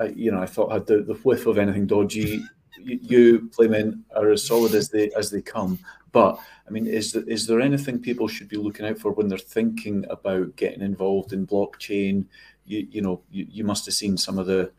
[0.01, 2.43] uh, you know I thought had the, the whiff of anything dodgy.
[2.79, 5.79] you, you Playmint are as solid as they as they come.
[6.13, 9.29] But I mean, is there, is there anything people should be looking out for when
[9.29, 12.27] they're thinking about getting involved in blockchain?
[12.67, 14.71] You, you know, you, you must have seen some of the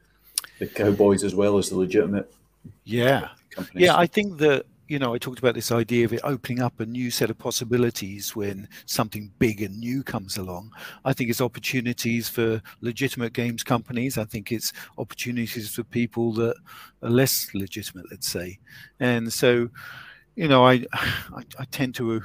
[0.59, 2.31] the cowboys as well as the legitimate
[2.85, 3.85] yeah companies.
[3.85, 6.79] Yeah, I think that you know, I talked about this idea of it opening up
[6.79, 10.71] a new set of possibilities when something big and new comes along.
[11.05, 14.17] I think it's opportunities for legitimate games companies.
[14.17, 16.55] I think it's opportunities for people that
[17.01, 18.59] are less legitimate, let's say.
[18.99, 19.69] And so,
[20.35, 22.21] you know, I I, I tend to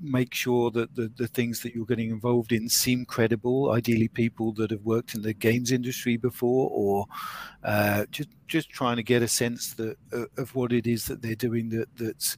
[0.00, 4.52] make sure that the, the things that you're getting involved in seem credible ideally people
[4.52, 7.06] that have worked in the games industry before or
[7.64, 11.22] uh, just just trying to get a sense that uh, of what it is that
[11.22, 12.36] they're doing that that's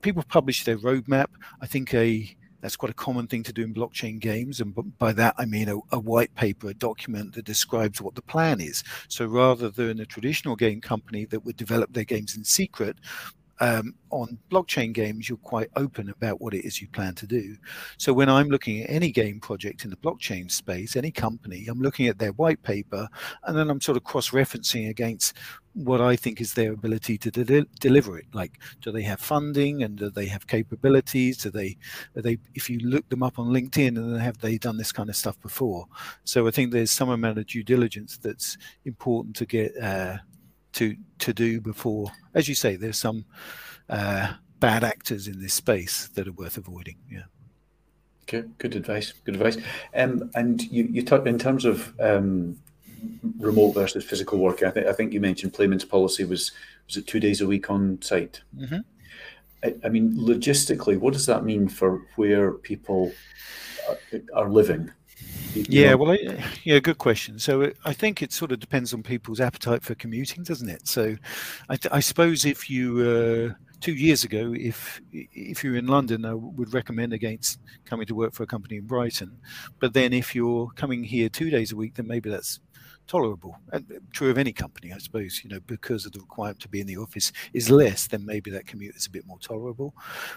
[0.00, 1.28] people publish their roadmap.
[1.60, 5.12] I think a that's quite a common thing to do in blockchain games and by
[5.12, 8.82] that i mean a, a white paper a document that describes what the plan is.
[9.08, 12.96] So rather than a traditional game company that would develop their games in secret
[13.60, 17.56] um, on blockchain games, you're quite open about what it is you plan to do.
[17.96, 21.80] So when I'm looking at any game project in the blockchain space, any company, I'm
[21.80, 23.08] looking at their white paper,
[23.44, 25.34] and then I'm sort of cross-referencing against
[25.74, 28.26] what I think is their ability to de- deliver it.
[28.32, 31.38] Like, do they have funding and do they have capabilities?
[31.38, 31.76] Do they,
[32.14, 35.16] they, if you look them up on LinkedIn, and have they done this kind of
[35.16, 35.86] stuff before?
[36.24, 39.76] So I think there's some amount of due diligence that's important to get.
[39.76, 40.18] Uh,
[40.72, 42.10] to to do before.
[42.34, 43.24] As you say, there's some
[43.88, 46.96] uh, bad actors in this space that are worth avoiding.
[47.10, 47.24] Yeah.
[48.24, 49.14] Okay, good advice.
[49.24, 49.56] Good advice.
[49.94, 52.58] Um, and you you talk in terms of um,
[53.38, 54.62] remote versus physical work.
[54.62, 56.52] I think I think you mentioned Playmint's policy was
[56.86, 58.42] was it two days a week on site.
[58.56, 58.78] Mm-hmm.
[59.64, 63.12] I, I, mean, logistically, what does that mean for where people
[63.88, 63.98] are,
[64.32, 64.92] are living?
[65.54, 67.38] Yeah, well, I, yeah, good question.
[67.38, 70.86] So I think it sort of depends on people's appetite for commuting, doesn't it?
[70.86, 71.16] So
[71.68, 73.00] I, I suppose if you
[73.50, 78.14] uh, two years ago, if if you're in London, I would recommend against coming to
[78.14, 79.36] work for a company in Brighton.
[79.80, 82.60] But then if you're coming here two days a week, then maybe that's
[83.06, 83.58] tolerable.
[83.72, 86.80] And true of any company, I suppose, you know, because of the requirement to be
[86.80, 89.94] in the office is less, then maybe that commute is a bit more tolerable.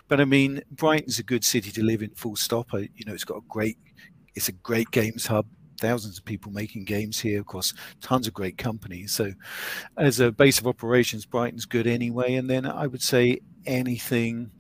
[0.08, 2.74] But I mean, Brighton's a good city to live in, full stop.
[2.74, 3.78] I, you know, it's got a great
[4.36, 5.46] it's a great games hub.
[5.80, 9.14] Thousands of people making games here of course tons of great companies.
[9.14, 9.32] So
[9.98, 12.36] as a base of operations brighton's good anyway.
[12.36, 14.52] And then i would say anything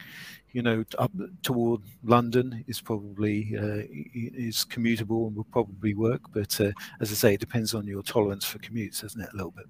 [0.52, 1.12] you know up
[1.44, 6.22] toward london is probably uh, is commutable and will probably work.
[6.34, 9.36] But uh, as i say it depends on your tolerance for commutes doesn't it a
[9.36, 9.68] little bit?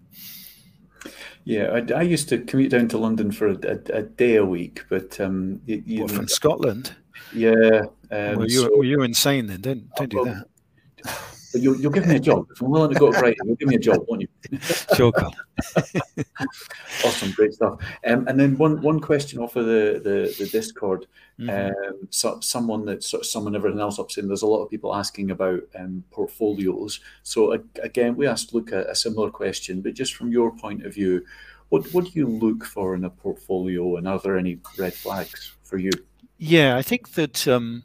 [1.44, 4.46] Yeah, I, I, used to commute down to London for a, a, a day a
[4.46, 6.96] week, but um, you, what, from Scotland.
[7.34, 7.86] Yeah.
[8.12, 9.62] Um, well, you, so, well, you're insane then.
[9.62, 10.48] Don't, don't do that.
[11.52, 12.48] But you'll, you'll give me a job.
[12.52, 14.28] If I'm willing to go to you'll give me a job, won't you?
[14.96, 15.36] sure, Carl.
[17.06, 17.80] awesome, great stuff.
[18.06, 21.08] Um, and then one one question off of the the, the Discord.
[21.40, 21.50] Mm-hmm.
[21.50, 24.70] Um, so, someone that sort of someone everything else up saying there's a lot of
[24.70, 27.00] people asking about um, portfolios.
[27.24, 30.94] So again, we asked Luke a, a similar question, but just from your point of
[30.94, 31.26] view,
[31.70, 35.54] what what do you look for in a portfolio, and are there any red flags
[35.64, 35.92] for you?
[36.38, 37.84] Yeah, I think that um,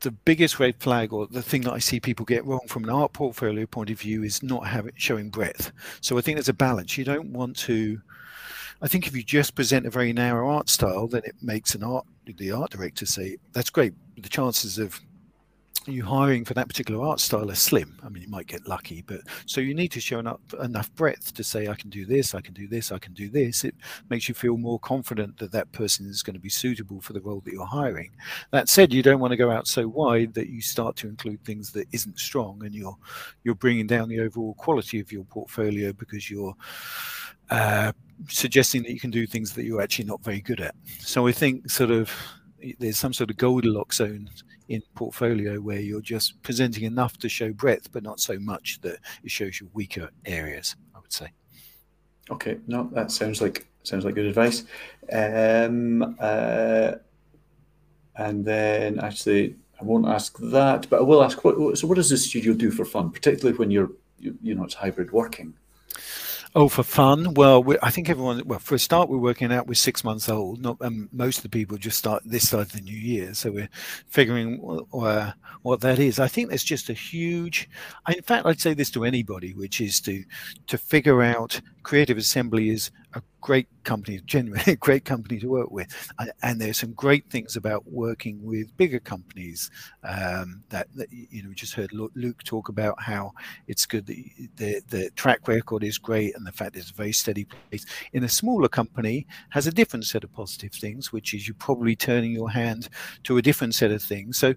[0.00, 2.90] the biggest red flag, or the thing that I see people get wrong from an
[2.90, 5.72] art portfolio point of view, is not having showing breadth.
[6.00, 6.96] So I think there's a balance.
[6.96, 8.00] You don't want to.
[8.80, 11.82] I think if you just present a very narrow art style, then it makes an
[11.82, 13.94] art the art director say that's great.
[14.16, 15.00] The chances of
[15.92, 17.98] you hiring for that particular art style are slim.
[18.04, 21.34] I mean, you might get lucky, but so you need to show enough enough breadth
[21.34, 23.64] to say, I can do this, I can do this, I can do this.
[23.64, 23.74] It
[24.10, 27.20] makes you feel more confident that that person is going to be suitable for the
[27.20, 28.10] role that you're hiring.
[28.50, 31.44] That said, you don't want to go out so wide that you start to include
[31.44, 32.96] things that isn't strong, and you're
[33.44, 36.54] you're bringing down the overall quality of your portfolio because you're
[37.50, 37.92] uh,
[38.28, 40.74] suggesting that you can do things that you're actually not very good at.
[40.98, 42.12] So I think sort of
[42.78, 44.30] there's some sort of Goldilocks zone
[44.68, 48.98] in portfolio where you're just presenting enough to show breadth, but not so much that
[49.24, 50.76] it shows you weaker areas.
[50.94, 51.32] I would say.
[52.30, 54.64] Okay, no, that sounds like sounds like good advice.
[55.12, 56.92] Um, uh,
[58.16, 61.78] and then actually, I won't ask that, but I will ask what.
[61.78, 64.74] So, what does the studio do for fun, particularly when you're, you, you know, it's
[64.74, 65.54] hybrid working?
[66.60, 67.34] Oh, for fun?
[67.34, 68.42] Well, I think everyone.
[68.44, 69.68] Well, for a start, we're working out.
[69.68, 70.60] We're six months old.
[70.60, 73.52] Not um, most of the people just start this side of the new year, so
[73.52, 73.68] we're
[74.08, 76.18] figuring what that is.
[76.18, 77.70] I think there's just a huge.
[78.08, 80.24] In fact, I'd say this to anybody, which is to
[80.66, 85.70] to figure out creative assembly is a great company, genuinely a great company to work
[85.70, 85.88] with.
[86.42, 89.70] And, there's some great things about working with bigger companies
[90.02, 93.32] um, that, that, you know, we just heard Luke talk about how
[93.68, 94.16] it's good that
[94.56, 97.86] the, the track record is great and the fact it's a very steady place.
[98.12, 101.94] In a smaller company has a different set of positive things, which is you're probably
[101.94, 102.88] turning your hand
[103.24, 104.36] to a different set of things.
[104.36, 104.54] So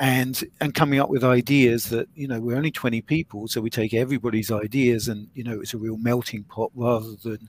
[0.00, 3.70] and and coming up with ideas that you know we're only 20 people so we
[3.70, 7.48] take everybody's ideas and you know it's a real melting pot rather than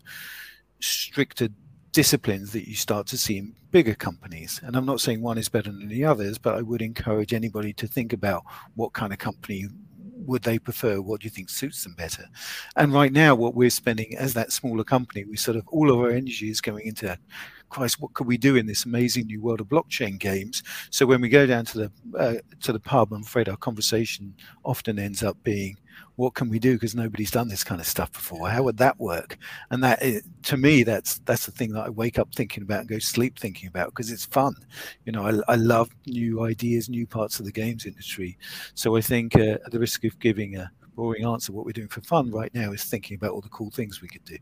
[0.79, 1.49] stricter
[1.91, 4.59] disciplines that you start to see in bigger companies.
[4.63, 7.73] And i'm not saying one is better than the others but i would encourage anybody
[7.73, 8.43] to think about
[8.75, 9.67] what kind of company
[10.25, 12.25] would they prefer what do you think suits them better?
[12.75, 15.99] And right now what we're spending as that smaller company we sort of all of
[15.99, 17.17] our energy is going into
[17.69, 20.63] Christ, what could we do in this amazing new world of blockchain games?
[20.89, 24.33] So when we go down to the uh, to the pub, I'm afraid our conversation
[24.63, 25.77] often ends up being,
[26.15, 26.73] what can we do?
[26.73, 28.49] Because nobody's done this kind of stuff before.
[28.49, 29.37] How would that work?
[29.71, 30.01] And that,
[30.43, 33.39] to me, that's that's the thing that I wake up thinking about and go sleep
[33.39, 34.55] thinking about because it's fun.
[35.05, 38.37] You know, I, I love new ideas, new parts of the games industry.
[38.73, 41.87] So I think, uh, at the risk of giving a boring answer, what we're doing
[41.87, 44.37] for fun right now is thinking about all the cool things we could do.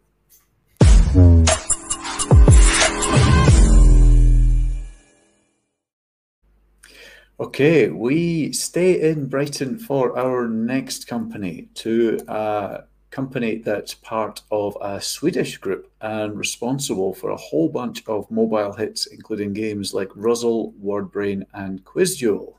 [7.41, 14.76] Okay, we stay in Brighton for our next company to a company that's part of
[14.82, 20.11] a Swedish group and responsible for a whole bunch of mobile hits, including games like
[20.14, 22.53] Ruzzle, WordBrain, and QuizDuel.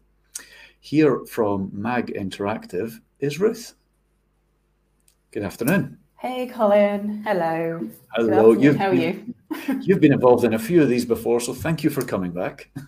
[0.80, 3.76] Here from MAG Interactive is Ruth.
[5.30, 6.00] Good afternoon.
[6.18, 7.22] Hey, Colin.
[7.24, 7.88] Hello.
[8.16, 8.60] Hello.
[8.74, 9.36] How are you?
[9.82, 12.72] you've been involved in a few of these before, so thank you for coming back.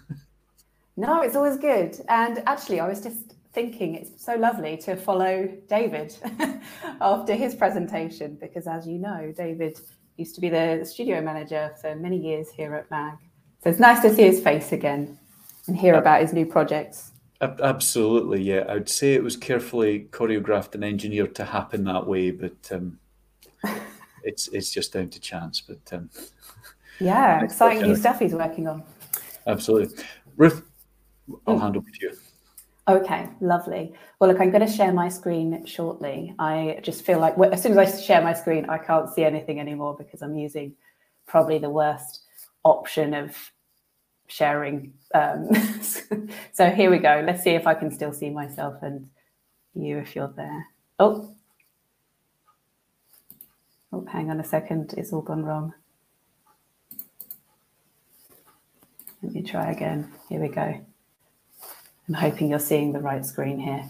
[0.96, 2.00] No, it's always good.
[2.08, 6.16] And actually, I was just thinking it's so lovely to follow David
[7.02, 9.80] after his presentation, because as you know, David
[10.18, 13.18] used to be the studio manager for many years here at MAG.
[13.64, 15.18] So it's nice to see his face again
[15.68, 17.12] and hear about his new projects.
[17.42, 18.66] Absolutely, yeah.
[18.70, 23.00] I'd say it was carefully choreographed and engineered to happen that way, but um,
[24.24, 25.60] it's it's just down to chance.
[25.60, 26.10] But um,
[27.00, 28.84] yeah, exciting new stuff he's working on.
[29.46, 30.04] Absolutely,
[30.38, 30.64] Ruth.
[31.48, 31.62] I'll mm.
[31.62, 32.18] hand over to you.
[32.88, 33.94] Okay, lovely.
[34.20, 36.36] Well, look, I'm going to share my screen shortly.
[36.38, 39.60] I just feel like as soon as I share my screen, I can't see anything
[39.60, 40.76] anymore because I'm using
[41.26, 42.24] probably the worst
[42.66, 43.38] option of
[44.28, 44.94] sharing.
[45.16, 45.50] Um,
[46.52, 47.24] so here we go.
[47.26, 49.10] Let's see if I can still see myself and
[49.74, 50.68] you if you're there.
[51.00, 51.34] Oh,
[53.94, 54.94] oh, hang on a second.
[54.98, 55.74] It's all gone wrong.
[59.22, 60.12] Let me try again.
[60.28, 60.86] Here we go.
[62.08, 63.90] I'm hoping you're seeing the right screen here.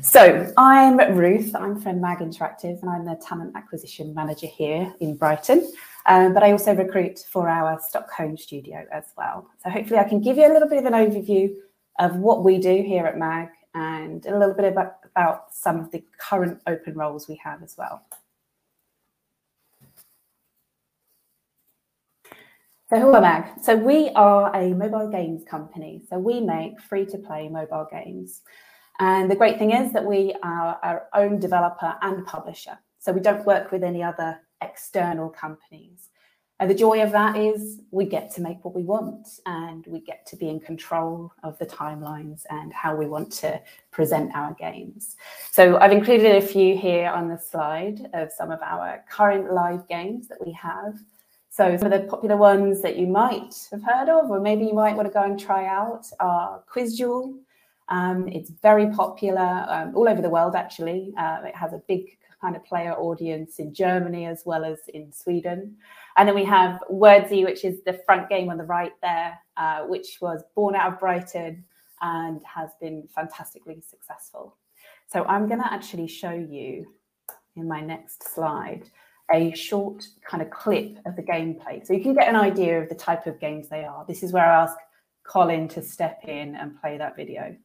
[0.00, 5.14] So I'm Ruth, I'm from MAG Interactive and I'm the talent acquisition manager here in
[5.14, 5.70] Brighton.
[6.06, 9.46] Um, but I also recruit for our Stockholm studio as well.
[9.62, 11.54] So hopefully I can give you a little bit of an overview
[11.98, 15.90] of what we do here at MAG and a little bit about, about some of
[15.90, 18.02] the current open roles we have as well.
[22.90, 23.62] So who are MAG?
[23.62, 26.02] So we are a mobile games company.
[26.10, 28.40] So we make free to play mobile games.
[28.98, 32.76] And the great thing is that we are our own developer and publisher.
[32.98, 36.08] So we don't work with any other external companies.
[36.58, 40.00] And the joy of that is we get to make what we want and we
[40.00, 43.62] get to be in control of the timelines and how we want to
[43.92, 45.14] present our games.
[45.52, 49.86] So I've included a few here on the slide of some of our current live
[49.86, 50.98] games that we have.
[51.52, 54.72] So some of the popular ones that you might have heard of, or maybe you
[54.72, 57.34] might want to go and try out, are Quiz Duel.
[57.88, 61.12] Um, it's very popular um, all over the world, actually.
[61.18, 65.12] Uh, it has a big kind of player audience in Germany as well as in
[65.12, 65.76] Sweden.
[66.16, 69.82] And then we have Wordzee, which is the front game on the right there, uh,
[69.82, 71.64] which was born out of Brighton
[72.00, 74.56] and has been fantastically successful.
[75.08, 76.86] So I'm going to actually show you
[77.56, 78.84] in my next slide
[79.32, 81.86] a short kind of clip of the gameplay.
[81.86, 84.04] So you can get an idea of the type of games they are.
[84.06, 84.76] This is where I ask
[85.24, 87.56] Colin to step in and play that video.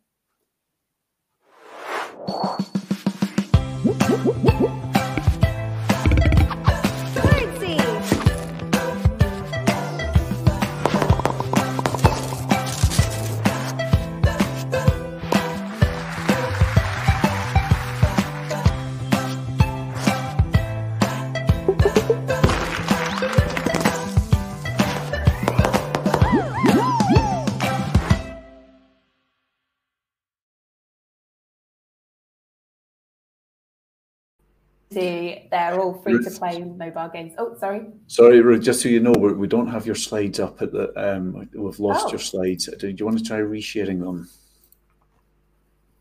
[34.96, 37.34] They're all free to play mobile games.
[37.38, 37.88] Oh, sorry.
[38.08, 38.64] Sorry, Ruth.
[38.64, 40.91] Just so you know, we're, we do not have your slides up at the.
[40.96, 42.10] Um, we've lost oh.
[42.12, 42.70] your slides.
[42.80, 44.30] Do you want to try resharing them?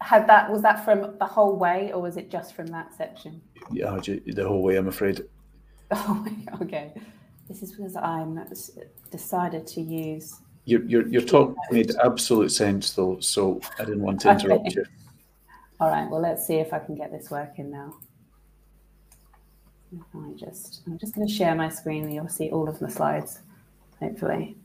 [0.00, 3.40] Had that was that from the whole way, or was it just from that section?
[3.70, 4.76] Yeah, the whole way.
[4.76, 5.22] I'm afraid.
[5.90, 6.26] Oh,
[6.62, 6.92] okay.
[7.48, 8.40] This is because I'm
[9.10, 10.40] decided to use.
[10.66, 14.76] Your your your talk made absolute sense, though, so I didn't want to interrupt okay.
[14.76, 14.84] you.
[15.80, 16.08] All right.
[16.08, 17.94] Well, let's see if I can get this working now.
[20.14, 22.90] I just, I'm just going to share my screen and you'll see all of the
[22.90, 23.40] slides,
[24.00, 24.56] hopefully.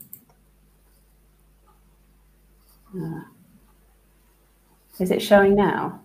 [2.96, 3.22] Uh,
[4.98, 6.00] is it showing now?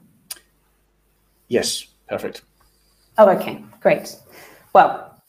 [1.48, 2.44] Yes, perfect.
[3.18, 4.16] Oh, okay, great.
[4.74, 5.22] Well,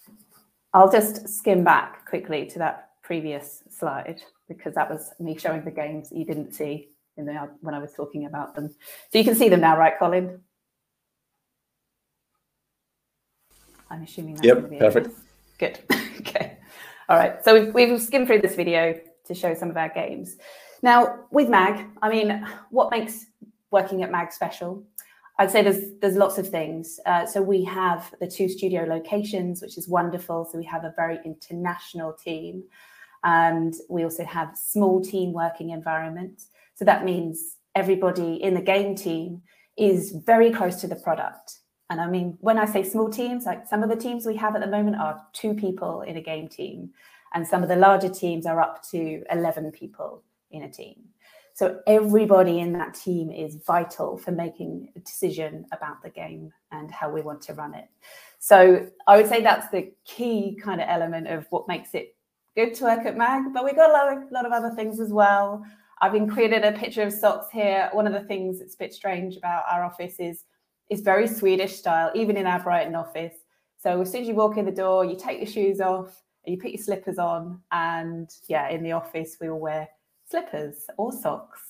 [0.73, 5.71] I'll just skim back quickly to that previous slide because that was me showing the
[5.71, 8.69] games you didn't see in the, when I was talking about them.
[9.11, 10.41] So you can see them now, right, Colin?
[13.91, 15.11] I'm assuming that's yep, perfect.
[15.59, 15.79] Good.
[16.21, 16.59] okay.
[17.09, 17.45] All right.
[17.45, 20.37] So we've, we've skimmed through this video to show some of our games.
[20.83, 23.27] Now, with MAG, I mean, what makes
[23.71, 24.85] working at MAG special?
[25.39, 26.99] I'd say there's there's lots of things.
[27.05, 30.49] Uh, so we have the two studio locations, which is wonderful.
[30.51, 32.65] So we have a very international team,
[33.25, 36.43] and we also have small team working environment.
[36.75, 39.43] So that means everybody in the game team
[39.77, 41.59] is very close to the product.
[41.91, 44.57] And I mean, when I say small teams, like some of the teams we have
[44.57, 46.91] at the moment are two people in a game team,
[47.35, 50.97] and some of the larger teams are up to 11 people in a team.
[51.55, 56.91] So everybody in that team is vital for making a decision about the game and
[56.91, 57.89] how we want to run it.
[58.39, 62.15] So I would say that's the key kind of element of what makes it
[62.57, 63.55] good to work at MAG.
[63.55, 65.65] But we've got a lot of, lot of other things as well.
[66.03, 67.89] I've included a picture of socks here.
[67.93, 70.45] One of the things that's a bit strange about our office is
[70.91, 73.35] is very Swedish style, even in our Brighton office.
[73.79, 76.55] So as soon as you walk in the door, you take your shoes off and
[76.55, 77.61] you put your slippers on.
[77.73, 79.89] And yeah, in the office, we all wear
[80.29, 81.61] slippers or socks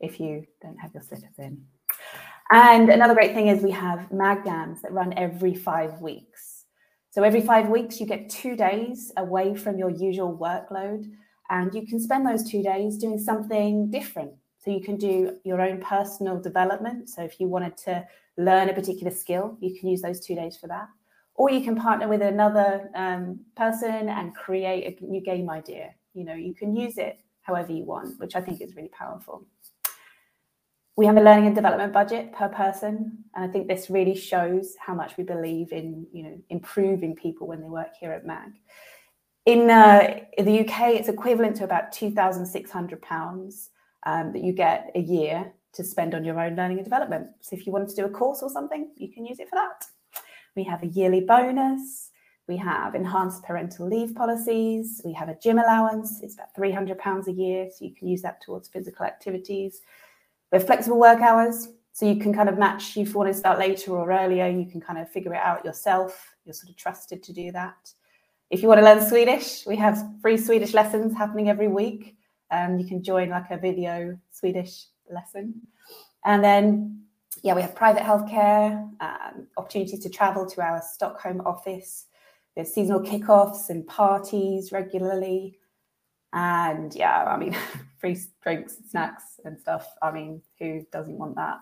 [0.00, 1.64] if you don't have your slippers in.
[2.50, 6.64] And another great thing is we have MAG jams that run every five weeks.
[7.10, 11.04] So every five weeks, you get two days away from your usual workload,
[11.50, 14.32] and you can spend those two days doing something different.
[14.58, 17.08] So you can do your own personal development.
[17.08, 18.06] So if you wanted to
[18.36, 20.88] learn a particular skill, you can use those two days for that.
[21.34, 25.94] Or you can partner with another um, person and create a new game idea.
[26.12, 29.46] You know, you can use it however you want, which I think is really powerful.
[30.96, 34.74] We have a learning and development budget per person, and I think this really shows
[34.84, 38.50] how much we believe in, you know, improving people when they work here at MAG.
[39.46, 43.70] In, uh, in the UK, it's equivalent to about two thousand six hundred pounds
[44.08, 47.28] um, that you get a year to spend on your own learning and development.
[47.40, 49.56] So if you wanted to do a course or something, you can use it for
[49.56, 49.84] that.
[50.56, 52.10] We have a yearly bonus.
[52.46, 55.02] We have enhanced parental leave policies.
[55.04, 56.22] We have a gym allowance.
[56.22, 59.82] It's about £300 a year, so you can use that towards physical activities.
[60.50, 63.38] We have flexible work hours, so you can kind of match if you want to
[63.38, 66.34] start later or earlier, you can kind of figure it out yourself.
[66.46, 67.92] You're sort of trusted to do that.
[68.48, 72.17] If you want to learn Swedish, we have free Swedish lessons happening every week.
[72.50, 75.54] Um, you can join like a video Swedish lesson.
[76.24, 77.02] And then,
[77.42, 82.06] yeah, we have private healthcare, um, opportunities to travel to our Stockholm office.
[82.54, 85.58] There's seasonal kickoffs and parties regularly.
[86.32, 87.56] And yeah, I mean,
[87.98, 89.86] free drinks and snacks and stuff.
[90.02, 91.58] I mean, who doesn't want that?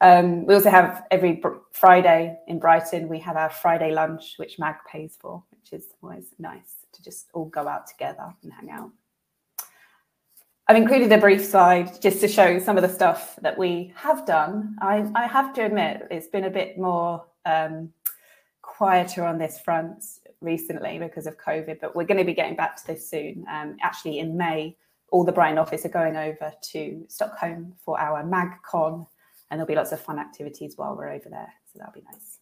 [0.00, 4.76] Um, we also have every Friday in Brighton, we have our Friday lunch, which MAG
[4.90, 8.90] pays for, which is always nice to just all go out together and hang out.
[10.68, 14.24] I've included a brief slide just to show some of the stuff that we have
[14.26, 14.76] done.
[14.80, 17.90] I, I have to admit, it's been a bit more um,
[18.62, 20.04] quieter on this front
[20.40, 23.44] recently because of COVID, but we're going to be getting back to this soon.
[23.50, 24.76] Um, actually, in May,
[25.10, 29.06] all the Brighton office are going over to Stockholm for our MagCon,
[29.50, 31.52] and there'll be lots of fun activities while we're over there.
[31.72, 32.38] So that'll be nice.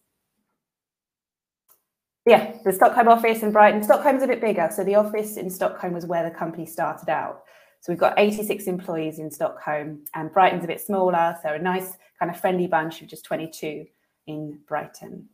[2.25, 3.83] Yeah, the Stockholm office in Brighton.
[3.83, 4.69] Stockholm's a bit bigger.
[4.71, 7.43] So the office in Stockholm was where the company started out.
[7.81, 11.97] So we've got 86 employees in Stockholm, and Brighton's a bit smaller, so a nice
[12.19, 13.87] kind of friendly bunch of just 22
[14.27, 15.29] in Brighton.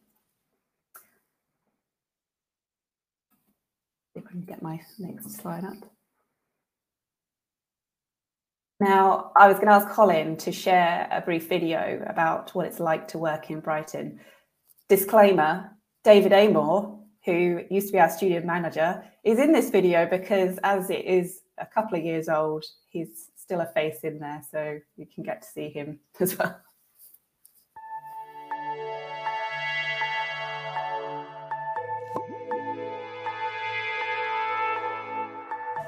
[4.16, 5.92] If I can get my next slide up.
[8.80, 12.80] Now, I was going to ask Colin to share a brief video about what it's
[12.80, 14.22] like to work in Brighton.
[14.88, 15.72] Disclaimer
[16.06, 20.90] David Amor, who used to be our studio manager, is in this video because, as
[20.90, 22.66] it is a couple of years old.
[22.90, 26.60] He's still a face in there, so you can get to see him as well.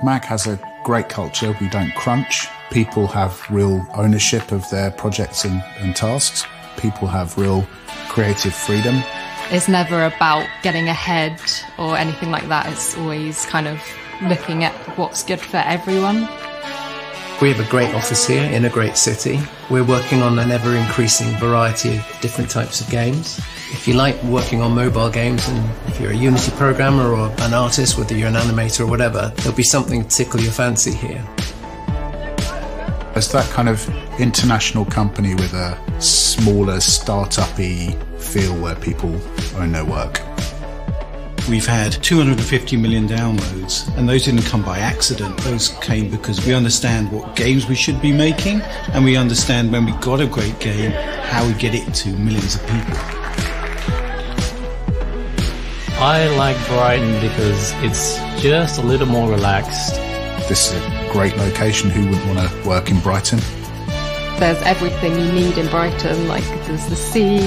[0.02, 1.54] Mag has a great culture.
[1.60, 2.48] We don't crunch.
[2.72, 6.46] People have real ownership of their projects and, and tasks.
[6.78, 7.68] People have real
[8.08, 9.04] creative freedom.
[9.52, 11.42] It's never about getting ahead
[11.78, 12.72] or anything like that.
[12.72, 13.82] It's always kind of
[14.24, 16.28] looking at what's good for everyone.
[17.42, 19.40] We have a great office here in a great city.
[19.70, 23.38] We're working on an ever increasing variety of different types of games.
[23.72, 27.54] If you like working on mobile games and if you're a Unity programmer or an
[27.54, 31.26] artist, whether you're an animator or whatever, there'll be something to tickle your fancy here.
[33.16, 33.88] It's that kind of
[34.20, 39.16] international company with a smaller startup-y feel where people
[39.56, 40.22] own their work.
[41.50, 45.36] We've had 250 million downloads, and those didn't come by accident.
[45.40, 48.62] Those came because we understand what games we should be making,
[48.94, 52.54] and we understand when we got a great game, how we get it to millions
[52.54, 52.94] of people.
[55.98, 59.96] I like Brighton because it's just a little more relaxed.
[60.48, 61.90] This is a great location.
[61.90, 63.40] Who wouldn't want to work in Brighton?
[64.38, 67.40] There's everything you need in Brighton, like there's the sea,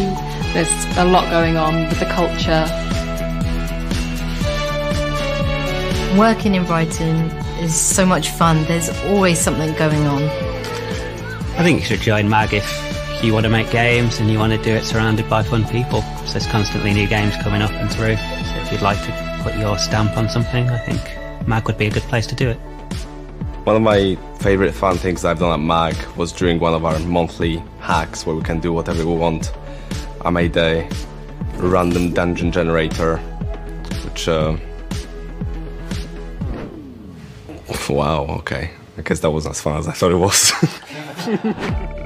[0.53, 2.67] there's a lot going on with the culture.
[6.19, 8.65] Working in Brighton is so much fun.
[8.65, 10.23] There's always something going on.
[10.23, 14.53] I think you should join MAG if you want to make games and you want
[14.53, 16.03] to do it surrounded by fun people.
[16.27, 18.17] So there's constantly new games coming up and through.
[18.17, 21.87] So if you'd like to put your stamp on something, I think MAG would be
[21.87, 22.59] a good place to do it.
[23.65, 26.99] One of my favorite fun things I've done at MAG was during one of our
[26.99, 29.51] monthly hacks where we can do whatever we want.
[30.23, 30.87] I made a
[31.57, 33.17] random dungeon generator,
[34.05, 34.59] which uh,
[37.89, 38.71] Wow, okay.
[38.97, 40.53] I guess that wasn't as fun as I thought it was.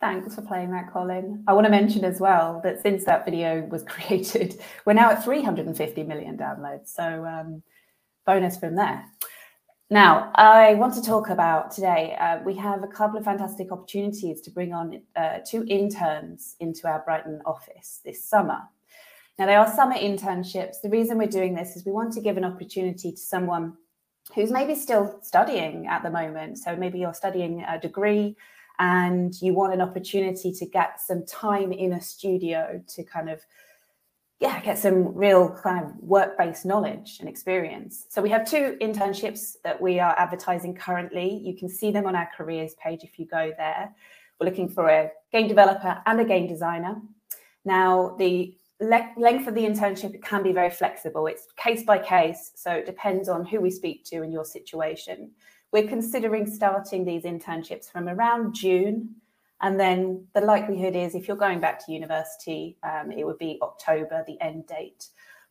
[0.00, 1.42] Thanks for playing that, Colin.
[1.48, 5.24] I want to mention as well that since that video was created, we're now at
[5.24, 6.88] 350 million downloads.
[6.88, 7.62] So um,
[8.24, 9.04] bonus from there.
[9.90, 12.14] Now, I want to talk about today.
[12.20, 16.86] Uh, we have a couple of fantastic opportunities to bring on uh, two interns into
[16.86, 18.58] our Brighton office this summer.
[19.38, 20.82] Now, they are summer internships.
[20.82, 23.78] The reason we're doing this is we want to give an opportunity to someone
[24.34, 26.58] who's maybe still studying at the moment.
[26.58, 28.36] So maybe you're studying a degree
[28.78, 33.40] and you want an opportunity to get some time in a studio to kind of
[34.40, 38.06] yeah, get some real kind of work-based knowledge and experience.
[38.08, 41.40] So we have two internships that we are advertising currently.
[41.42, 43.92] You can see them on our careers page if you go there.
[44.38, 47.00] We're looking for a game developer and a game designer.
[47.64, 51.26] Now, the le- length of the internship can be very flexible.
[51.26, 55.32] It's case by case, so it depends on who we speak to and your situation.
[55.72, 59.16] We're considering starting these internships from around June.
[59.60, 63.58] And then the likelihood is if you're going back to university, um, it would be
[63.62, 65.08] October, the end date.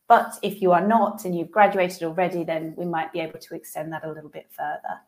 [0.08, 3.54] But if you are not and you've graduated already, then we might be able to
[3.54, 5.00] extend that a little bit further.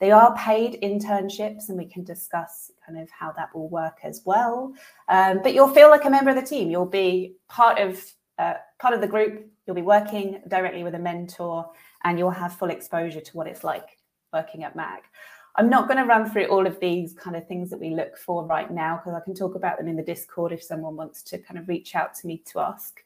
[0.00, 4.20] They are paid internships, and we can discuss kind of how that will work as
[4.26, 4.74] well.
[5.08, 6.70] Um, but you'll feel like a member of the team.
[6.70, 8.04] You'll be part of
[8.38, 9.46] uh, part of the group.
[9.66, 11.70] You'll be working directly with a mentor,
[12.04, 13.88] and you'll have full exposure to what it's like
[14.32, 15.02] working at MAG.
[15.56, 18.16] I'm not going to run through all of these kind of things that we look
[18.16, 21.22] for right now because I can talk about them in the Discord if someone wants
[21.24, 23.02] to kind of reach out to me to ask.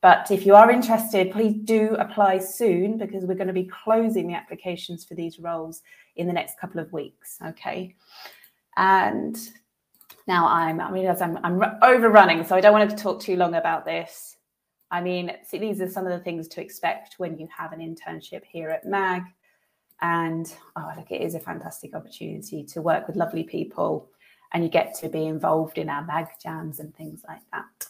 [0.00, 4.28] But if you are interested, please do apply soon because we're going to be closing
[4.28, 5.82] the applications for these roles
[6.16, 7.36] in the next couple of weeks.
[7.46, 7.94] Okay.
[8.78, 9.38] And
[10.26, 13.56] now I'm, I as I'm, I'm overrunning, so I don't want to talk too long
[13.56, 14.36] about this.
[14.90, 17.80] I mean, see, these are some of the things to expect when you have an
[17.80, 19.22] internship here at MAG.
[20.02, 24.10] And oh, look, it is a fantastic opportunity to work with lovely people
[24.52, 27.86] and you get to be involved in our MAG jams and things like that.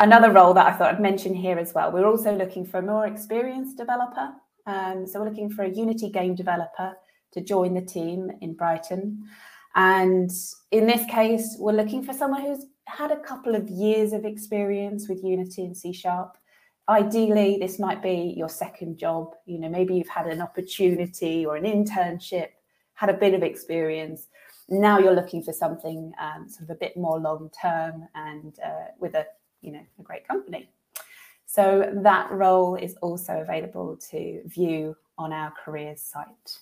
[0.00, 2.82] Another role that I thought I'd mention here as well, we're also looking for a
[2.82, 4.30] more experienced developer.
[4.66, 6.96] Um, so we're looking for a Unity game developer
[7.32, 9.24] to join the team in Brighton.
[9.74, 10.30] And
[10.70, 15.08] in this case, we're looking for someone who's had a couple of years of experience
[15.08, 16.36] with Unity and C Sharp.
[16.88, 19.34] Ideally, this might be your second job.
[19.46, 22.48] You know, maybe you've had an opportunity or an internship,
[22.94, 24.28] had a bit of experience.
[24.68, 28.86] Now you're looking for something um, sort of a bit more long term and uh,
[28.98, 29.26] with a
[29.62, 30.68] you know a great company.
[31.46, 36.58] So that role is also available to view on our careers site.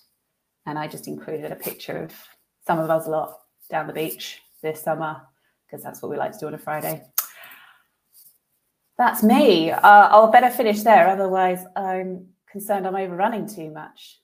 [0.65, 2.13] And I just included a picture of
[2.65, 5.21] some of us lot down the beach this summer
[5.65, 7.03] because that's what we like to do on a Friday.
[8.97, 9.71] That's me.
[9.71, 14.19] Uh, I'll better finish there, otherwise I'm concerned I'm overrunning too much.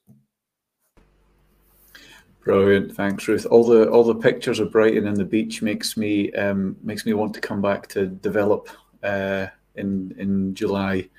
[2.44, 3.46] Brilliant, thanks, Ruth.
[3.48, 7.14] All the all the pictures of Brighton and the beach makes me um, makes me
[7.14, 8.70] want to come back to develop
[9.04, 11.10] uh, in in July.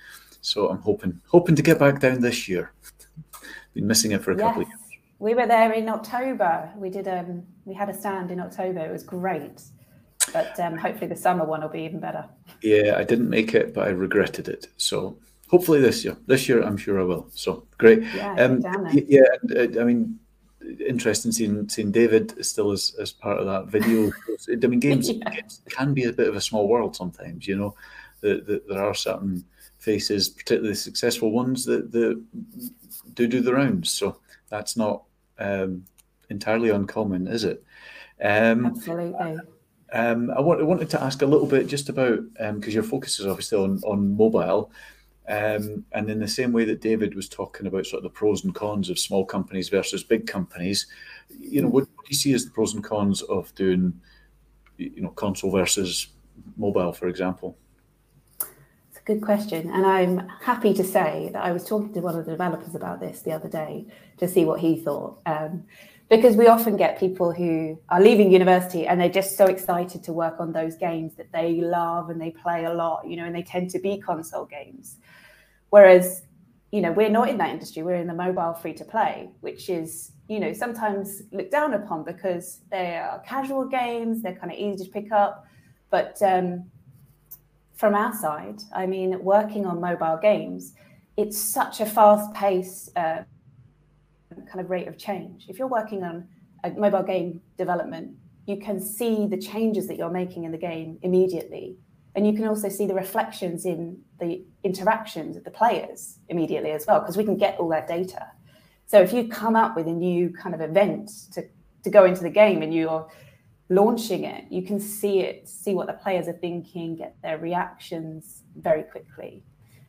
[0.40, 2.72] So I'm hoping hoping to get back down this year.
[3.74, 4.42] Been missing it for a yes.
[4.42, 4.80] couple of years.
[5.18, 6.72] We were there in October.
[6.76, 8.80] We did um we had a stand in October.
[8.80, 9.60] It was great.
[10.32, 12.24] But um, hopefully the summer one will be even better.
[12.62, 14.68] Yeah, I didn't make it, but I regretted it.
[14.76, 15.18] So
[15.48, 16.16] hopefully this year.
[16.26, 17.28] This year, I'm sure I will.
[17.34, 18.02] So great.
[18.14, 18.62] Yeah, um,
[18.92, 19.22] yeah.
[19.80, 20.18] I mean,
[20.86, 24.12] interesting seeing seeing David still as, as part of that video.
[24.50, 25.30] I mean, games, yeah.
[25.30, 27.46] games, can be a bit of a small world sometimes.
[27.46, 27.74] You know,
[28.20, 29.44] that the, there are certain
[29.78, 32.22] faces, particularly successful ones, that, that
[33.14, 33.90] do do the rounds.
[33.90, 35.04] So that's not
[35.38, 35.84] um,
[36.28, 37.64] entirely uncommon, is it?
[38.22, 39.38] Um, Absolutely.
[39.92, 42.82] Um, I, want, I wanted to ask a little bit just about because um, your
[42.82, 44.70] focus is obviously on on mobile.
[45.28, 48.44] Um, and in the same way that David was talking about sort of the pros
[48.44, 50.88] and cons of small companies versus big companies,
[51.38, 54.00] you know, what, what do you see as the pros and cons of doing,
[54.76, 56.08] you know, console versus
[56.56, 57.56] mobile, for example?
[58.40, 62.18] It's a good question, and I'm happy to say that I was talking to one
[62.18, 63.86] of the developers about this the other day
[64.18, 65.20] to see what he thought.
[65.26, 65.64] Um,
[66.10, 70.12] because we often get people who are leaving university and they're just so excited to
[70.12, 73.34] work on those games that they love and they play a lot, you know, and
[73.34, 74.96] they tend to be console games.
[75.70, 76.22] Whereas,
[76.72, 77.84] you know, we're not in that industry.
[77.84, 82.02] We're in the mobile free to play, which is, you know, sometimes looked down upon
[82.02, 85.46] because they are casual games, they're kind of easy to pick up.
[85.90, 86.64] But um,
[87.76, 90.74] from our side, I mean, working on mobile games,
[91.16, 93.22] it's such a fast pace uh,
[94.46, 95.46] kind of rate of change.
[95.48, 96.26] If you're working on
[96.64, 98.16] a mobile game development,
[98.46, 101.76] you can see the changes that you're making in the game immediately.
[102.16, 106.86] And you can also see the reflections in the interactions of the players immediately as
[106.86, 108.26] well, because we can get all that data.
[108.86, 111.44] So if you come up with a new kind of event to,
[111.84, 113.08] to go into the game and you're
[113.68, 118.42] launching it, you can see it, see what the players are thinking, get their reactions
[118.56, 119.44] very quickly.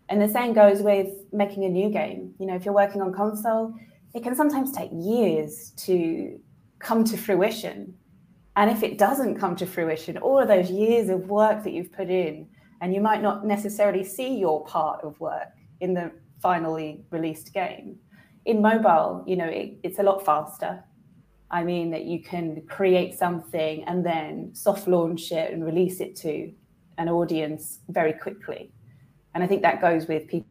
[0.09, 2.35] And the same goes with making a new game.
[2.37, 3.73] You know, if you're working on console,
[4.13, 6.39] it can sometimes take years to
[6.79, 7.93] come to fruition.
[8.55, 11.93] And if it doesn't come to fruition, all of those years of work that you've
[11.93, 12.47] put in,
[12.81, 15.49] and you might not necessarily see your part of work
[15.79, 17.97] in the finally released game.
[18.45, 20.83] In mobile, you know, it, it's a lot faster.
[21.51, 26.15] I mean, that you can create something and then soft launch it and release it
[26.17, 26.51] to
[26.97, 28.71] an audience very quickly.
[29.33, 30.47] And I think that goes with people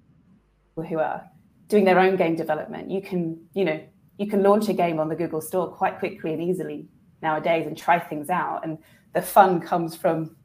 [0.76, 1.24] who are
[1.70, 2.90] doing their own game development.
[2.90, 3.80] You can, you know,
[4.18, 6.86] you can launch a game on the Google Store quite quickly and easily
[7.22, 8.64] nowadays and try things out.
[8.64, 8.76] And
[9.14, 10.36] the fun comes from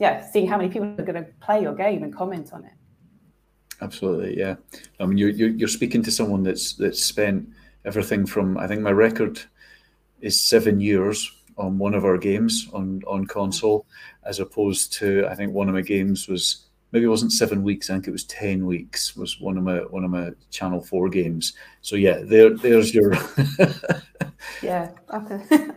[0.00, 2.72] yeah, seeing how many people are going to play your game and comment on it.
[3.82, 4.56] Absolutely, yeah.
[4.98, 7.48] I mean, you're, you're speaking to someone that's that's spent
[7.84, 9.40] everything from I think my record
[10.20, 13.86] is seven years on one of our games on on console,
[14.24, 17.90] as opposed to I think one of my games was maybe it wasn't seven weeks.
[17.90, 19.16] I think it was ten weeks.
[19.16, 21.54] Was one of my one of my Channel Four games.
[21.80, 23.14] So yeah, there there's your
[24.62, 24.90] yeah.
[25.12, 25.68] Okay.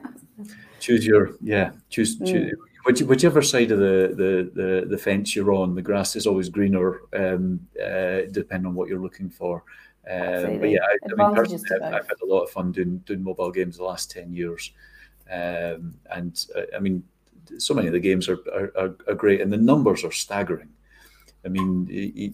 [0.79, 2.27] choose your yeah choose, Mm.
[2.27, 2.53] choose
[2.83, 6.49] which, whichever side of the, the, the, the fence you're on, the grass is always
[6.49, 9.63] greener, um, uh, depending on what you're looking for.
[10.05, 11.93] Um, but yeah, I, I mean, personally, I've.
[11.93, 14.73] I've had a lot of fun doing doing mobile games the last ten years,
[15.31, 17.03] um, and uh, I mean,
[17.57, 20.67] so many of the games are, are, are great, and the numbers are staggering.
[21.45, 21.87] I mean,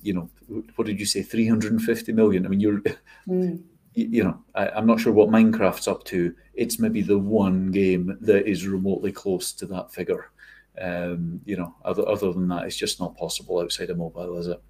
[0.03, 0.29] you know,
[0.75, 1.21] what did you say?
[1.23, 2.45] Three hundred and fifty million.
[2.45, 2.81] I mean, you're
[3.27, 3.61] Mm.
[3.95, 6.33] you know, I, I'm not sure what Minecraft's up to.
[6.53, 10.31] It's maybe the one game that is remotely close to that figure.
[10.79, 14.47] Um, you know, other other than that, it's just not possible outside of mobile, is
[14.47, 14.61] it?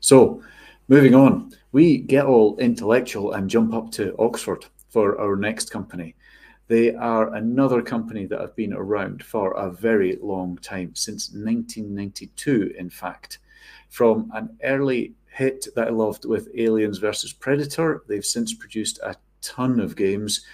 [0.00, 0.42] So,
[0.86, 6.14] moving on, we get all intellectual and jump up to Oxford for our next company.
[6.66, 12.74] They are another company that have been around for a very long time, since 1992,
[12.78, 13.38] in fact.
[13.90, 19.16] From an early hit that I loved with Aliens versus Predator, they've since produced a
[19.42, 20.44] ton of games,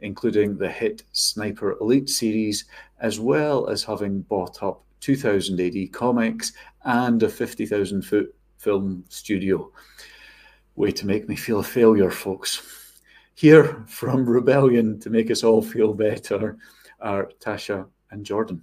[0.00, 2.64] including the hit Sniper Elite series,
[3.00, 6.52] as well as having bought up 2000 AD Comics
[6.84, 9.70] and a 50,000 foot film studio.
[10.74, 12.83] Way to make me feel a failure, folks.
[13.34, 16.56] Here from Rebellion to make us all feel better
[17.00, 18.62] are Tasha and Jordan.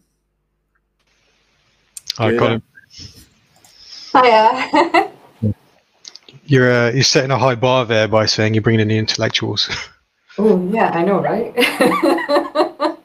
[2.18, 2.40] Hi, Yeah.
[2.40, 2.62] Colin.
[4.14, 5.12] Hiya.
[6.46, 9.70] You're uh, you're setting a high bar there by saying you're bringing in the intellectuals.
[10.38, 11.54] oh, yeah, I know, right?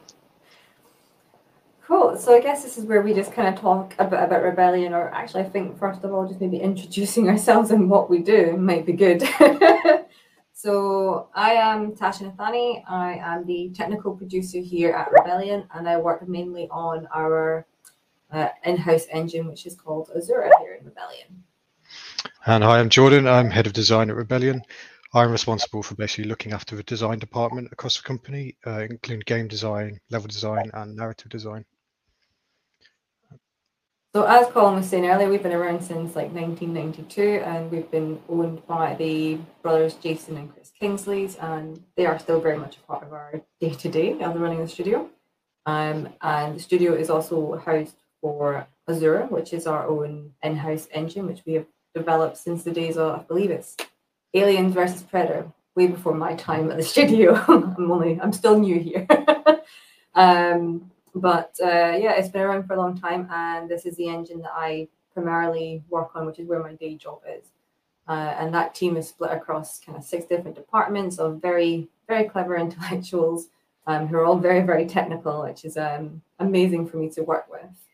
[1.85, 2.17] cool.
[2.17, 4.93] So I guess this is where we just kind of talk a bit about rebellion,
[4.93, 8.57] or actually, I think first of all, just maybe introducing ourselves and what we do
[8.57, 9.23] might be good.
[10.59, 12.83] So I am Tasha Nathani.
[12.89, 17.67] I am the technical producer here at Rebellion, and I work mainly on our
[18.31, 21.43] uh, in-house engine, which is called Asura here in Rebellion.
[22.47, 23.27] And hi, I'm Jordan.
[23.27, 24.63] I'm head of design at Rebellion.
[25.13, 29.47] I'm responsible for basically looking after the design department across the company, uh, including game
[29.47, 31.65] design, level design, and narrative design.
[34.15, 38.19] So as Colin was saying earlier, we've been around since like 1992, and we've been
[38.29, 42.79] owned by the brothers Jason and Chris Kingsleys, and they are still very much a
[42.81, 45.09] part of our day to day of running the studio.
[45.65, 51.27] Um, and the studio is also housed for Asura, which is our own in-house engine,
[51.27, 53.75] which we have developed since the days of, I believe it's
[54.33, 57.35] Aliens versus Predator, way before my time at the studio.
[57.47, 59.05] I'm only, I'm still new here.
[60.15, 64.07] um, but uh, yeah, it's been around for a long time, and this is the
[64.07, 67.51] engine that I primarily work on, which is where my day job is.
[68.07, 72.23] Uh, and that team is split across kind of six different departments of very, very
[72.23, 73.47] clever intellectuals
[73.85, 77.47] um, who are all very, very technical, which is um, amazing for me to work
[77.49, 77.87] with.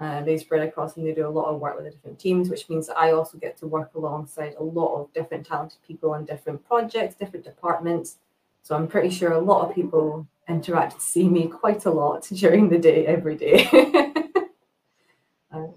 [0.00, 2.48] Uh, they spread across and they do a lot of work with the different teams,
[2.48, 6.12] which means that I also get to work alongside a lot of different talented people
[6.12, 8.16] on different projects, different departments.
[8.62, 12.22] So I'm pretty sure a lot of people interact to see me quite a lot
[12.32, 13.64] during the day, every day.
[15.52, 15.74] um,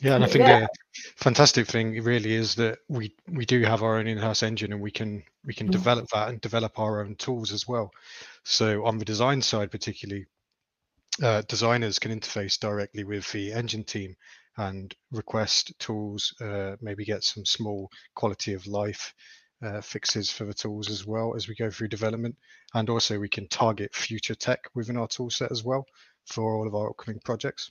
[0.00, 0.60] yeah, and I think yeah.
[0.60, 0.68] the
[1.16, 4.90] fantastic thing really is that we we do have our own in-house engine, and we
[4.90, 5.72] can we can Mm.
[5.72, 7.90] develop that and develop our own tools as well.
[8.44, 10.26] So on the design side, particularly,
[11.22, 14.16] uh, designers can interface directly with the engine team
[14.58, 19.14] and request tools, uh, maybe get some small quality of life
[19.62, 22.36] uh, fixes for the tools as well as we go through development.
[22.74, 25.86] And also we can target future tech within our tool set as well
[26.26, 27.70] for all of our upcoming projects.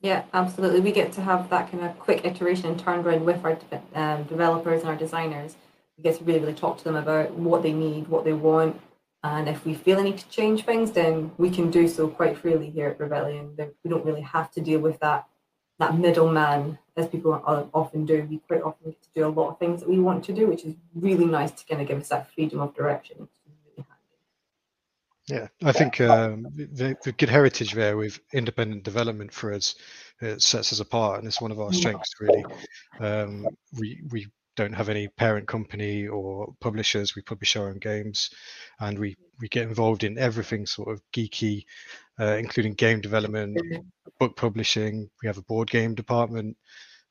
[0.00, 0.80] Yeah, absolutely.
[0.80, 3.58] We get to have that kind of quick iteration and turnaround with our
[3.94, 5.56] um, developers and our designers.
[5.98, 8.80] We get to really, really talk to them about what they need, what they want,
[9.22, 12.38] and if we feel a need to change things, then we can do so quite
[12.38, 13.54] freely here at Rebellion.
[13.84, 15.26] We don't really have to deal with that
[15.78, 17.32] that middleman as people
[17.74, 18.26] often do.
[18.28, 20.46] We quite often get to do a lot of things that we want to do,
[20.46, 23.28] which is really nice to kind of give us that freedom of direction.
[25.28, 29.76] Yeah, I think um, the, the good heritage there with independent development for us
[30.20, 32.14] it sets us apart, and it's one of our strengths.
[32.20, 32.44] Really,
[33.00, 33.46] um,
[33.78, 34.26] we we
[34.56, 37.16] don't have any parent company or publishers.
[37.16, 38.30] We publish our own games,
[38.80, 41.64] and we we get involved in everything sort of geeky,
[42.18, 43.58] uh, including game development,
[44.18, 45.08] book publishing.
[45.22, 46.56] We have a board game department.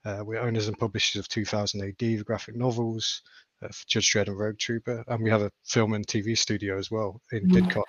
[0.05, 3.21] Uh, we're owners and publishers of 2000 AD, the graphic novels,
[3.61, 6.77] uh, for Judge Dredd and Rogue Trooper, and we have a film and TV studio
[6.77, 7.51] as well in Mhm.
[7.51, 7.83] Didcot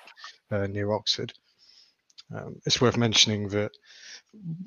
[0.51, 1.33] uh, near Oxford.
[2.35, 3.73] Um, it's worth mentioning that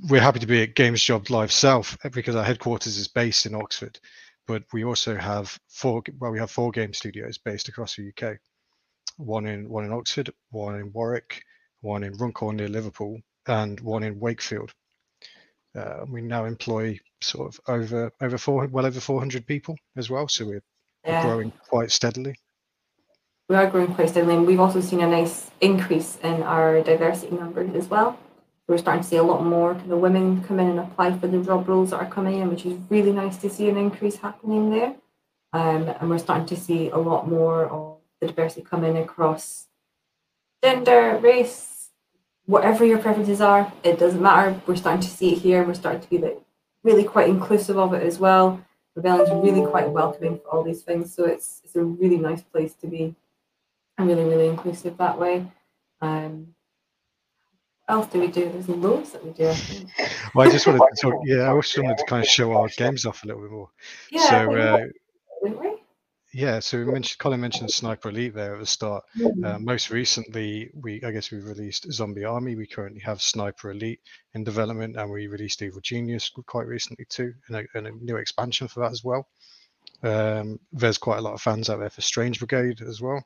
[0.09, 3.45] we're happy to be at Games Job Live South uh, because our headquarters is based
[3.45, 3.99] in Oxford,
[4.47, 8.37] but we also have four well we have four game studios based across the UK.
[9.17, 11.43] One in one in Oxford, one in Warwick,
[11.81, 14.73] one in Runcorn near Liverpool, and one in Wakefield.
[15.75, 20.27] Uh, we now employ sort of over over four well over 400 people as well,
[20.27, 20.63] so we're,
[21.05, 22.35] we're growing quite steadily.
[23.49, 27.35] we are growing quite steadily, and we've also seen a nice increase in our diversity
[27.35, 28.19] numbers as well.
[28.67, 31.27] We're starting to see a lot more kind of women come in and apply for
[31.27, 34.17] the job roles that are coming in, which is really nice to see an increase
[34.17, 34.95] happening there.
[35.51, 39.67] Um, and we're starting to see a lot more of the diversity come in across
[40.63, 41.72] gender, race,
[42.45, 43.71] whatever your preferences are.
[43.83, 44.59] It doesn't matter.
[44.67, 45.59] We're starting to see it here.
[45.59, 46.39] and We're starting to be like
[46.83, 48.63] really quite inclusive of it as well.
[48.95, 52.75] Rebellion's really quite welcoming for all these things, so it's it's a really nice place
[52.75, 53.15] to be
[53.97, 55.45] and really, really inclusive that way.
[56.01, 56.53] Um,
[57.85, 58.49] what else do we do?
[58.49, 59.49] There's loads that we do.
[59.49, 59.89] I think.
[60.33, 62.67] Well, I just wanted to talk, yeah, I just wanted to kind of show our
[62.69, 63.69] games off a little bit more.
[64.09, 64.85] Yeah, so uh,
[65.43, 65.72] we?
[66.33, 69.03] Yeah, so we mentioned Colin mentioned Sniper Elite there at the start.
[69.15, 69.45] Mhm.
[69.45, 72.55] Uh, most recently, we I guess we released Zombie Army.
[72.55, 74.01] We currently have Sniper Elite
[74.33, 78.17] in development, and we released Evil Genius quite recently too, and a, and a new
[78.17, 79.27] expansion for that as well.
[80.01, 83.23] Um, there's quite a lot of fans out there for Strange Brigade as well.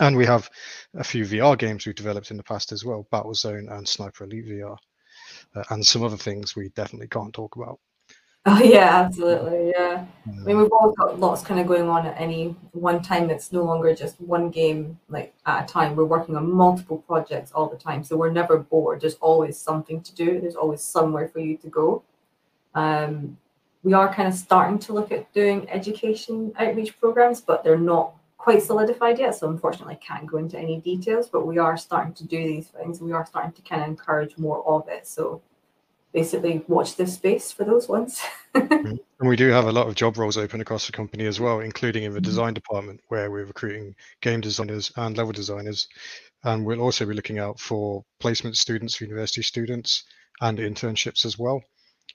[0.00, 0.50] And we have
[0.94, 4.46] a few VR games we've developed in the past as well, Battlezone and Sniper Elite
[4.46, 4.76] VR,
[5.54, 7.80] uh, and some other things we definitely can't talk about.
[8.46, 9.72] Oh yeah, absolutely.
[9.74, 10.04] Yeah.
[10.26, 13.30] I mean, we've always got lots kind of going on at any one time.
[13.30, 15.96] It's no longer just one game like at a time.
[15.96, 19.00] We're working on multiple projects all the time, so we're never bored.
[19.00, 20.40] There's always something to do.
[20.40, 22.02] There's always somewhere for you to go.
[22.74, 23.38] Um,
[23.84, 28.14] we are kind of starting to look at doing education outreach programs, but they're not
[28.38, 29.36] quite solidified yet.
[29.36, 31.28] So unfortunately, I can't go into any details.
[31.28, 33.00] But we are starting to do these things.
[33.00, 35.06] We are starting to kind of encourage more of it.
[35.06, 35.42] So
[36.14, 38.22] basically, watch this space for those ones.
[39.20, 41.60] And we do have a lot of job roles open across the company as well,
[41.60, 42.24] including in the Mhm.
[42.24, 45.88] design department where we're recruiting game designers and level designers.
[46.44, 50.04] And we'll also be looking out for placement students university students
[50.40, 51.62] and internships as well.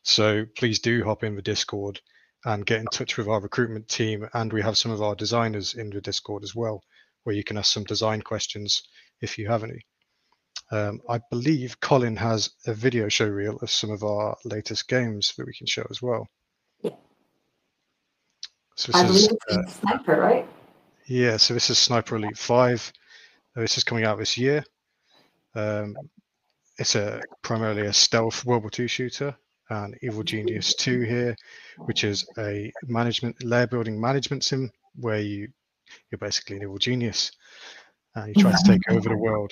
[0.03, 1.99] So please do hop in the Discord
[2.45, 4.27] and get in touch with our recruitment team.
[4.33, 6.83] And we have some of our designers in the Discord as well,
[7.23, 8.83] where you can ask some design questions
[9.21, 9.81] if you have any.
[10.71, 15.33] Um, I believe Colin has a video show reel of some of our latest games
[15.35, 16.27] that we can show as well.
[16.81, 16.91] Yeah.
[18.75, 20.47] So I this believe is uh, sniper, right?
[21.07, 22.93] yeah, so this is Sniper Elite 5.
[23.57, 24.63] Uh, This is coming out this year.
[25.55, 25.95] Um,
[26.77, 29.35] it's a primarily a stealth World War II shooter,
[29.69, 31.35] and Evil Genius 2 here,
[31.77, 35.47] which is a management layer building management sim where you
[36.11, 37.31] you're basically an evil genius
[38.15, 39.51] and you try to take over the world.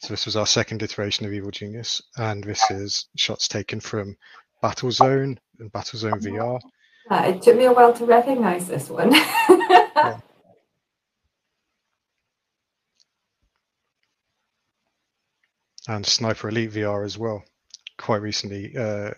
[0.00, 4.16] So this was our second iteration of Evil Genius, and this is shots taken from
[4.62, 6.60] Battlezone and Battlezone VR.
[7.10, 9.12] Uh, it took me a while to recognize this one.
[15.88, 17.42] and Sniper Elite VR as well,
[17.96, 19.10] quite recently, uh,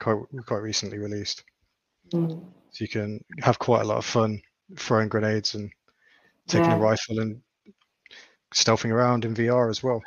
[0.00, 1.44] quite quite recently released.
[2.12, 2.44] Mm.
[2.72, 4.42] So you can have quite a lot of fun
[4.76, 5.70] throwing grenades and
[6.46, 6.76] taking Yeah.
[6.76, 7.40] a rifle and
[8.52, 10.02] stealthing around in VR as well.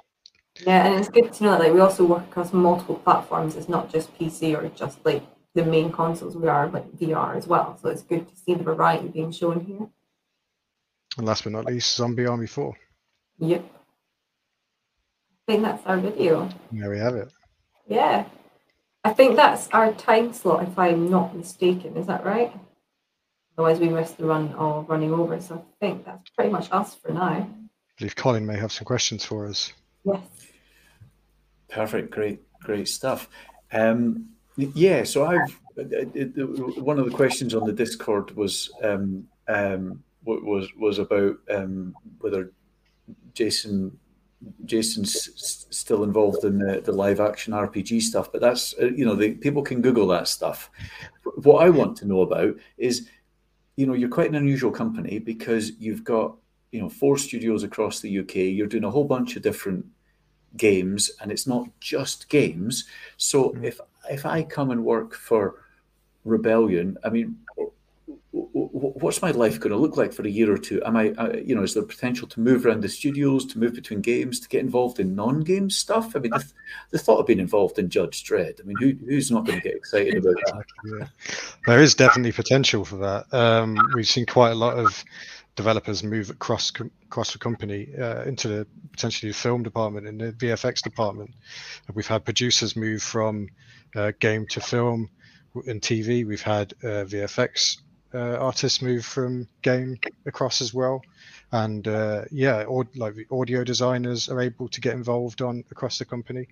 [0.65, 3.55] Yeah, and it's good to know that like, we also work across multiple platforms.
[3.55, 5.23] It's not just PC or just like
[5.55, 6.35] the main consoles.
[6.35, 7.77] We are like VR as well.
[7.81, 9.87] So it's good to see the variety being shown here.
[11.17, 12.75] And last but not least, Zombie Army 4.
[13.39, 13.65] Yep.
[15.47, 16.49] I think that's our video.
[16.71, 17.31] There we have it.
[17.87, 18.25] Yeah.
[19.03, 21.95] I think that's our time slot, if I'm not mistaken.
[21.95, 22.53] Is that right?
[23.57, 25.39] Otherwise, we risk the run of running over.
[25.41, 27.23] So I think that's pretty much us for now.
[27.23, 27.47] I
[27.97, 29.73] believe Colin may have some questions for us.
[30.03, 30.21] Yes.
[31.69, 33.29] Perfect, great, great stuff.
[33.71, 39.27] Um, yeah, so I've it, it, one of the questions on the Discord was um,
[39.47, 42.51] um, wa- was was about um, whether
[43.33, 43.97] Jason
[44.65, 49.15] Jason's still involved in the, the live action RPG stuff, but that's uh, you know
[49.15, 50.69] the, people can Google that stuff.
[51.35, 53.07] What I want to know about is,
[53.75, 56.35] you know, you're quite an unusual company because you've got
[56.71, 58.35] you know four studios across the UK.
[58.35, 59.85] You're doing a whole bunch of different
[60.57, 62.85] games and it's not just games
[63.17, 65.63] so if if i come and work for
[66.25, 67.37] rebellion i mean
[68.31, 71.35] what's my life going to look like for a year or two am i uh,
[71.37, 74.47] you know is there potential to move around the studios to move between games to
[74.49, 76.51] get involved in non-game stuff i mean the,
[76.91, 79.63] the thought of being involved in judge dredd i mean who, who's not going to
[79.63, 81.07] get excited about that Yeah.
[81.67, 83.31] There is definitely potential for that.
[83.31, 85.03] Um, we've seen quite a lot of
[85.59, 86.71] developers move across
[87.03, 91.31] across the company uh, into the potentially the film department and the VFX department.
[91.85, 93.49] And we've had producers move from
[93.93, 95.09] uh, game to film
[95.67, 96.25] and TV.
[96.25, 97.81] We've had uh, VFX
[98.13, 101.01] uh, artists move from game across as well.
[101.51, 105.99] And uh, yeah, or, like the audio designers are able to get involved on across
[105.99, 106.47] the company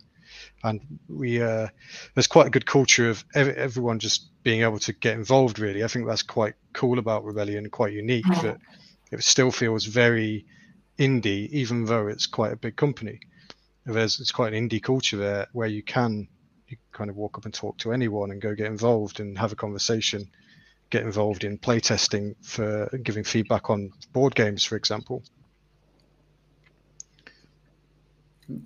[0.65, 1.67] and we uh,
[2.13, 5.85] there's quite a good culture of ev- everyone just being able to get involved really
[5.85, 8.57] i think that's quite cool about rebellion quite unique that
[9.11, 10.45] it still feels very
[10.99, 13.19] indie even though it's quite a big company.
[13.85, 16.27] There's it's quite an indie culture there where you can
[16.67, 19.53] you kind of walk up and talk to anyone and go get involved and have
[19.53, 20.29] a conversation
[20.89, 25.23] get involved in playtesting for giving feedback on board games for example.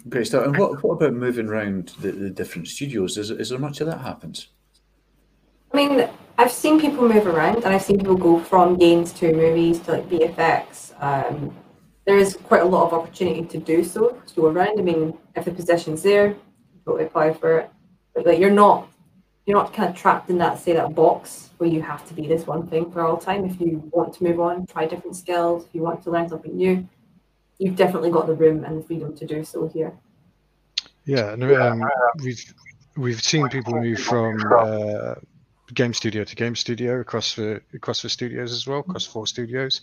[0.08, 0.46] Great stuff.
[0.46, 3.18] And what, what about moving around the, the different studios?
[3.18, 4.48] Is, is there much of that happens
[5.74, 9.34] I mean, I've seen people move around, and I've seen people go from games to
[9.34, 10.94] movies to like VFX.
[11.02, 11.56] Um,
[12.06, 14.80] there is quite a lot of opportunity to do so, to go around.
[14.80, 16.36] I mean, if the position's there,
[16.84, 17.72] totally apply for it.
[18.14, 18.90] But like, you're not,
[19.46, 22.28] you're not kind of trapped in that say that box where you have to be
[22.28, 23.46] this one thing for all time.
[23.46, 25.66] If you want to move on, try different skills.
[25.66, 26.88] If you want to learn something new,
[27.60, 29.94] you've definitely got the room and the freedom to do so here.
[31.06, 31.84] Yeah, and um,
[32.24, 32.54] we've
[32.98, 35.16] we've seen people move from uh,
[35.74, 39.82] game studio to game studio across the across the studios as well, across four studios.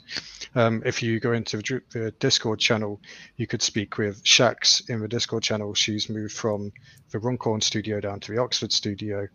[0.55, 3.01] Um, if you go into the Discord channel,
[3.37, 5.75] you could speak with Shax in the Discord channel.
[5.75, 6.73] She's moved from
[7.11, 9.29] the Runcorn studio down to the Oxford studio,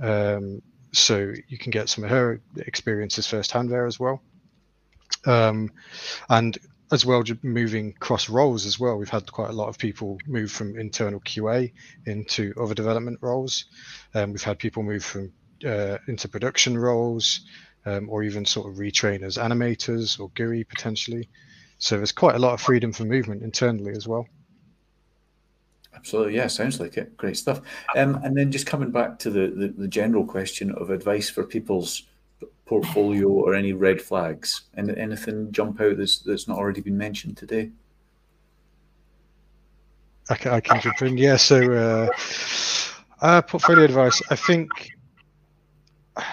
[0.00, 0.62] um,
[0.92, 4.22] so you can get some of her experiences firsthand there as well.
[5.24, 5.72] Um,
[6.28, 6.58] and
[6.92, 8.96] as well, moving cross roles as well.
[8.96, 11.72] We've had quite a lot of people move from internal QA
[12.06, 13.64] into other development roles.
[14.14, 15.32] Um, we've had people move from
[15.64, 17.40] uh, into production roles,
[17.86, 21.28] um, or even sort of retrain as animators or GUI potentially.
[21.78, 24.26] So there's quite a lot of freedom for movement internally as well.
[25.94, 27.16] Absolutely, yeah, sounds like it.
[27.16, 27.60] Great stuff.
[27.96, 31.44] Um, and then just coming back to the, the, the general question of advice for
[31.44, 32.02] people's
[32.66, 37.36] portfolio or any red flags, and anything jump out that's that's not already been mentioned
[37.36, 37.70] today.
[40.28, 41.16] I can, I can jump in.
[41.16, 42.08] Yeah, so uh,
[43.22, 44.20] uh, portfolio advice.
[44.30, 44.95] I think.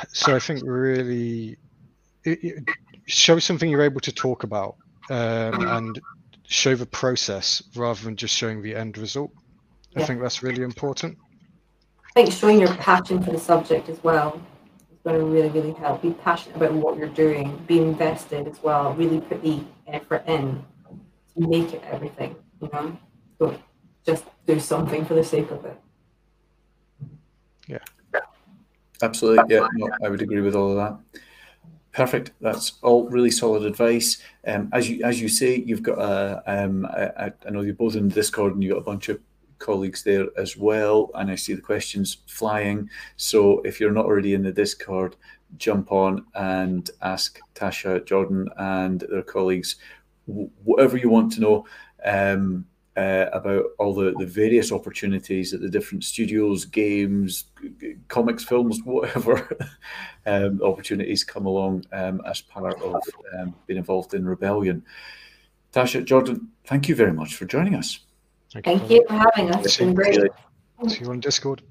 [0.09, 1.57] So I think really,
[2.23, 2.63] it, it,
[3.05, 4.75] show something you're able to talk about,
[5.09, 6.01] um, and
[6.47, 9.31] show the process rather than just showing the end result.
[9.95, 10.05] I Yeah.
[10.05, 11.17] think that's really important.
[12.05, 14.41] I think showing your passion for the subject as well
[14.91, 16.01] is going to really, really help.
[16.01, 20.63] Be passionate about what you're doing, be invested as well, really put the effort in
[21.35, 22.97] to make it everything, you know?
[23.39, 23.59] Don't
[24.05, 25.77] just do something for the sake of it.
[27.67, 27.79] Yeah.
[29.03, 31.21] Absolutely, yeah, no, I would agree with all of that.
[31.91, 32.31] Perfect.
[32.41, 34.17] That's all really solid advice.
[34.47, 36.41] Um, as you as you say, you've got a.
[36.47, 39.19] Um, I, know you're both in Discord and you've got a bunch of
[39.59, 42.89] colleagues there as well, and I see the questions flying.
[43.17, 45.15] So if you're not already in the Discord,
[45.57, 49.75] jump on and ask Tasha, Jordan, and their colleagues
[50.25, 51.65] whatever you want to know.
[52.05, 57.45] Um, uh, about all the, the various opportunities that the different studios, games,
[58.07, 59.57] comics, films, whatever
[60.25, 63.01] um, opportunities come along um, as part of
[63.37, 64.83] um, being involved in Rebellion.
[65.73, 67.99] Tasha, Jordan, thank you very much for joining us.
[68.51, 69.65] Thank, thank you for having us.
[69.65, 70.19] It's been great.
[70.87, 71.63] See you on Discord.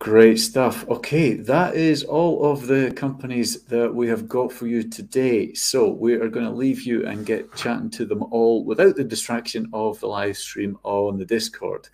[0.00, 0.88] Great stuff.
[0.88, 5.52] Okay, that is all of the companies that we have got for you today.
[5.52, 9.04] So we are going to leave you and get chatting to them all without the
[9.04, 11.90] distraction of the live stream on the Discord.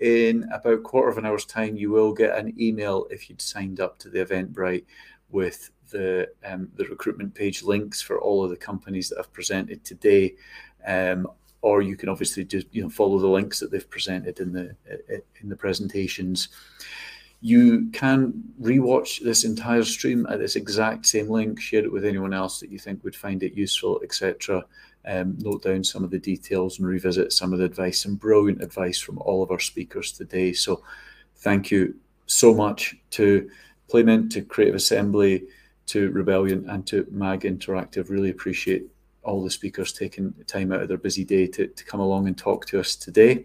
[0.00, 3.80] In about quarter of an hour's time, you will get an email if you'd signed
[3.80, 4.84] up to the Eventbrite
[5.30, 9.84] with the um, the recruitment page links for all of the companies that I've presented
[9.84, 10.36] today.
[10.86, 11.26] Um,
[11.62, 14.76] or you can obviously just you know follow the links that they've presented in the
[15.40, 16.50] in the presentations.
[17.40, 22.34] You can rewatch this entire stream at this exact same link, share it with anyone
[22.34, 24.64] else that you think would find it useful, etc.
[25.06, 28.62] Um, note down some of the details and revisit some of the advice and brilliant
[28.62, 30.52] advice from all of our speakers today.
[30.52, 30.82] So,
[31.36, 31.94] thank you
[32.26, 33.48] so much to
[33.88, 35.44] Playmint, to Creative Assembly,
[35.86, 38.10] to Rebellion, and to MAG Interactive.
[38.10, 38.86] Really appreciate
[39.22, 42.36] all the speakers taking time out of their busy day to, to come along and
[42.36, 43.44] talk to us today.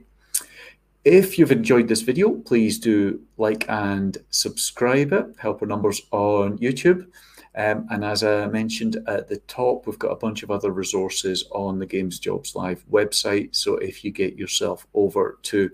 [1.05, 6.57] If you've enjoyed this video, please do like and subscribe it, help our numbers on
[6.59, 7.07] YouTube.
[7.55, 11.43] Um, and as I mentioned at the top, we've got a bunch of other resources
[11.51, 13.53] on the Games Jobs Live website.
[13.53, 15.69] So if you get yourself over to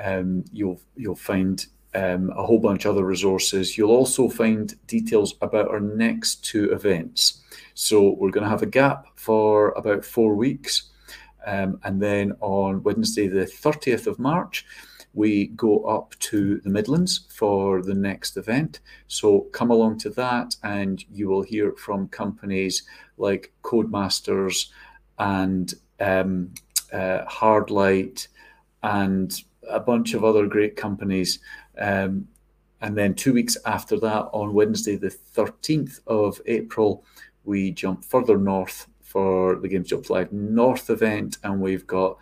[0.00, 3.76] um, you'll you'll find um, a whole bunch of other resources.
[3.76, 7.42] You'll also find details about our next two events.
[7.74, 10.90] So we're going to have a gap for about four weeks.
[11.46, 14.64] Um, and then on Wednesday, the 30th of March,
[15.14, 18.80] we go up to the Midlands for the next event.
[19.08, 22.84] So come along to that, and you will hear from companies
[23.18, 24.70] like Codemasters
[25.18, 26.54] and um,
[26.92, 28.28] uh, Hardlight
[28.82, 31.38] and a bunch of other great companies
[31.78, 32.28] um,
[32.80, 37.04] and then two weeks after that, on Wednesday, the 13th of April,
[37.44, 42.18] we jump further north for the Games Jobs Live North event, and we've got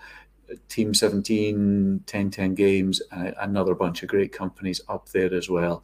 [0.69, 5.83] Team 17, 1010 Games, and another bunch of great companies up there as well.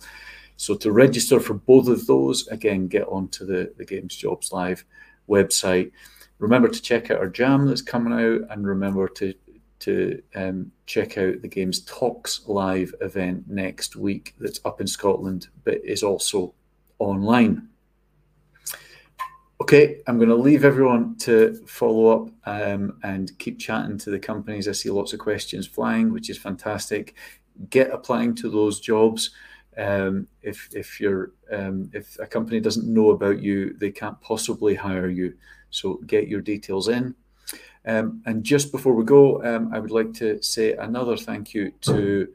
[0.57, 4.85] So to register for both of those, again, get onto the, the Games Jobs Live
[5.29, 5.93] website.
[6.39, 9.33] Remember to check out our jam that's coming out, and remember to
[9.87, 15.47] to um, check out the game's Talks Live event next week that's up in Scotland
[15.63, 16.55] but is also
[16.99, 17.69] online.
[19.61, 24.19] Okay, I'm going to leave everyone to follow up um, and keep chatting to the
[24.19, 24.67] companies.
[24.67, 27.15] I see lots of questions flying, which is fantastic.
[27.71, 29.31] Get applying to those jobs.
[29.79, 34.75] Um, if if you're um, if a company doesn't know about you, they can't possibly
[34.75, 35.35] hire you.
[35.71, 37.15] So get your details in.
[37.87, 41.73] Um, and just before we go, um, I would like to say another thank you
[41.83, 42.29] to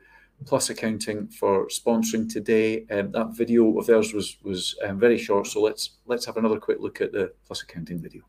[0.45, 2.85] Plus Accounting for sponsoring today.
[2.89, 6.59] Um, that video of theirs was was um, very short, so let's let's have another
[6.59, 8.23] quick look at the Plus Accounting video.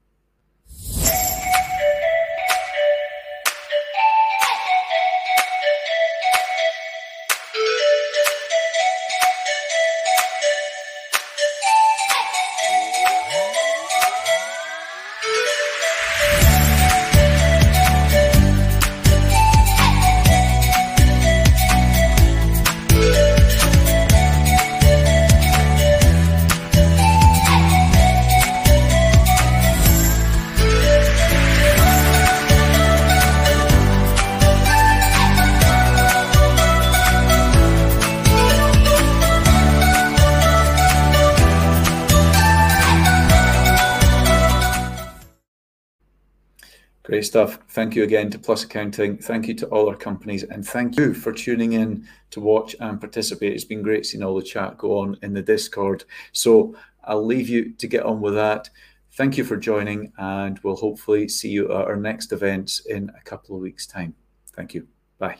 [47.23, 47.61] Great stuff.
[47.69, 49.16] Thank you again to Plus Accounting.
[49.16, 50.43] Thank you to all our companies.
[50.43, 53.53] And thank you for tuning in to watch and participate.
[53.53, 56.05] It's been great seeing all the chat go on in the Discord.
[56.32, 56.74] So
[57.05, 58.70] I'll leave you to get on with that.
[59.12, 63.23] Thank you for joining, and we'll hopefully see you at our next events in a
[63.23, 64.16] couple of weeks' time.
[64.57, 64.89] Thank you.
[65.20, 65.36] Bye.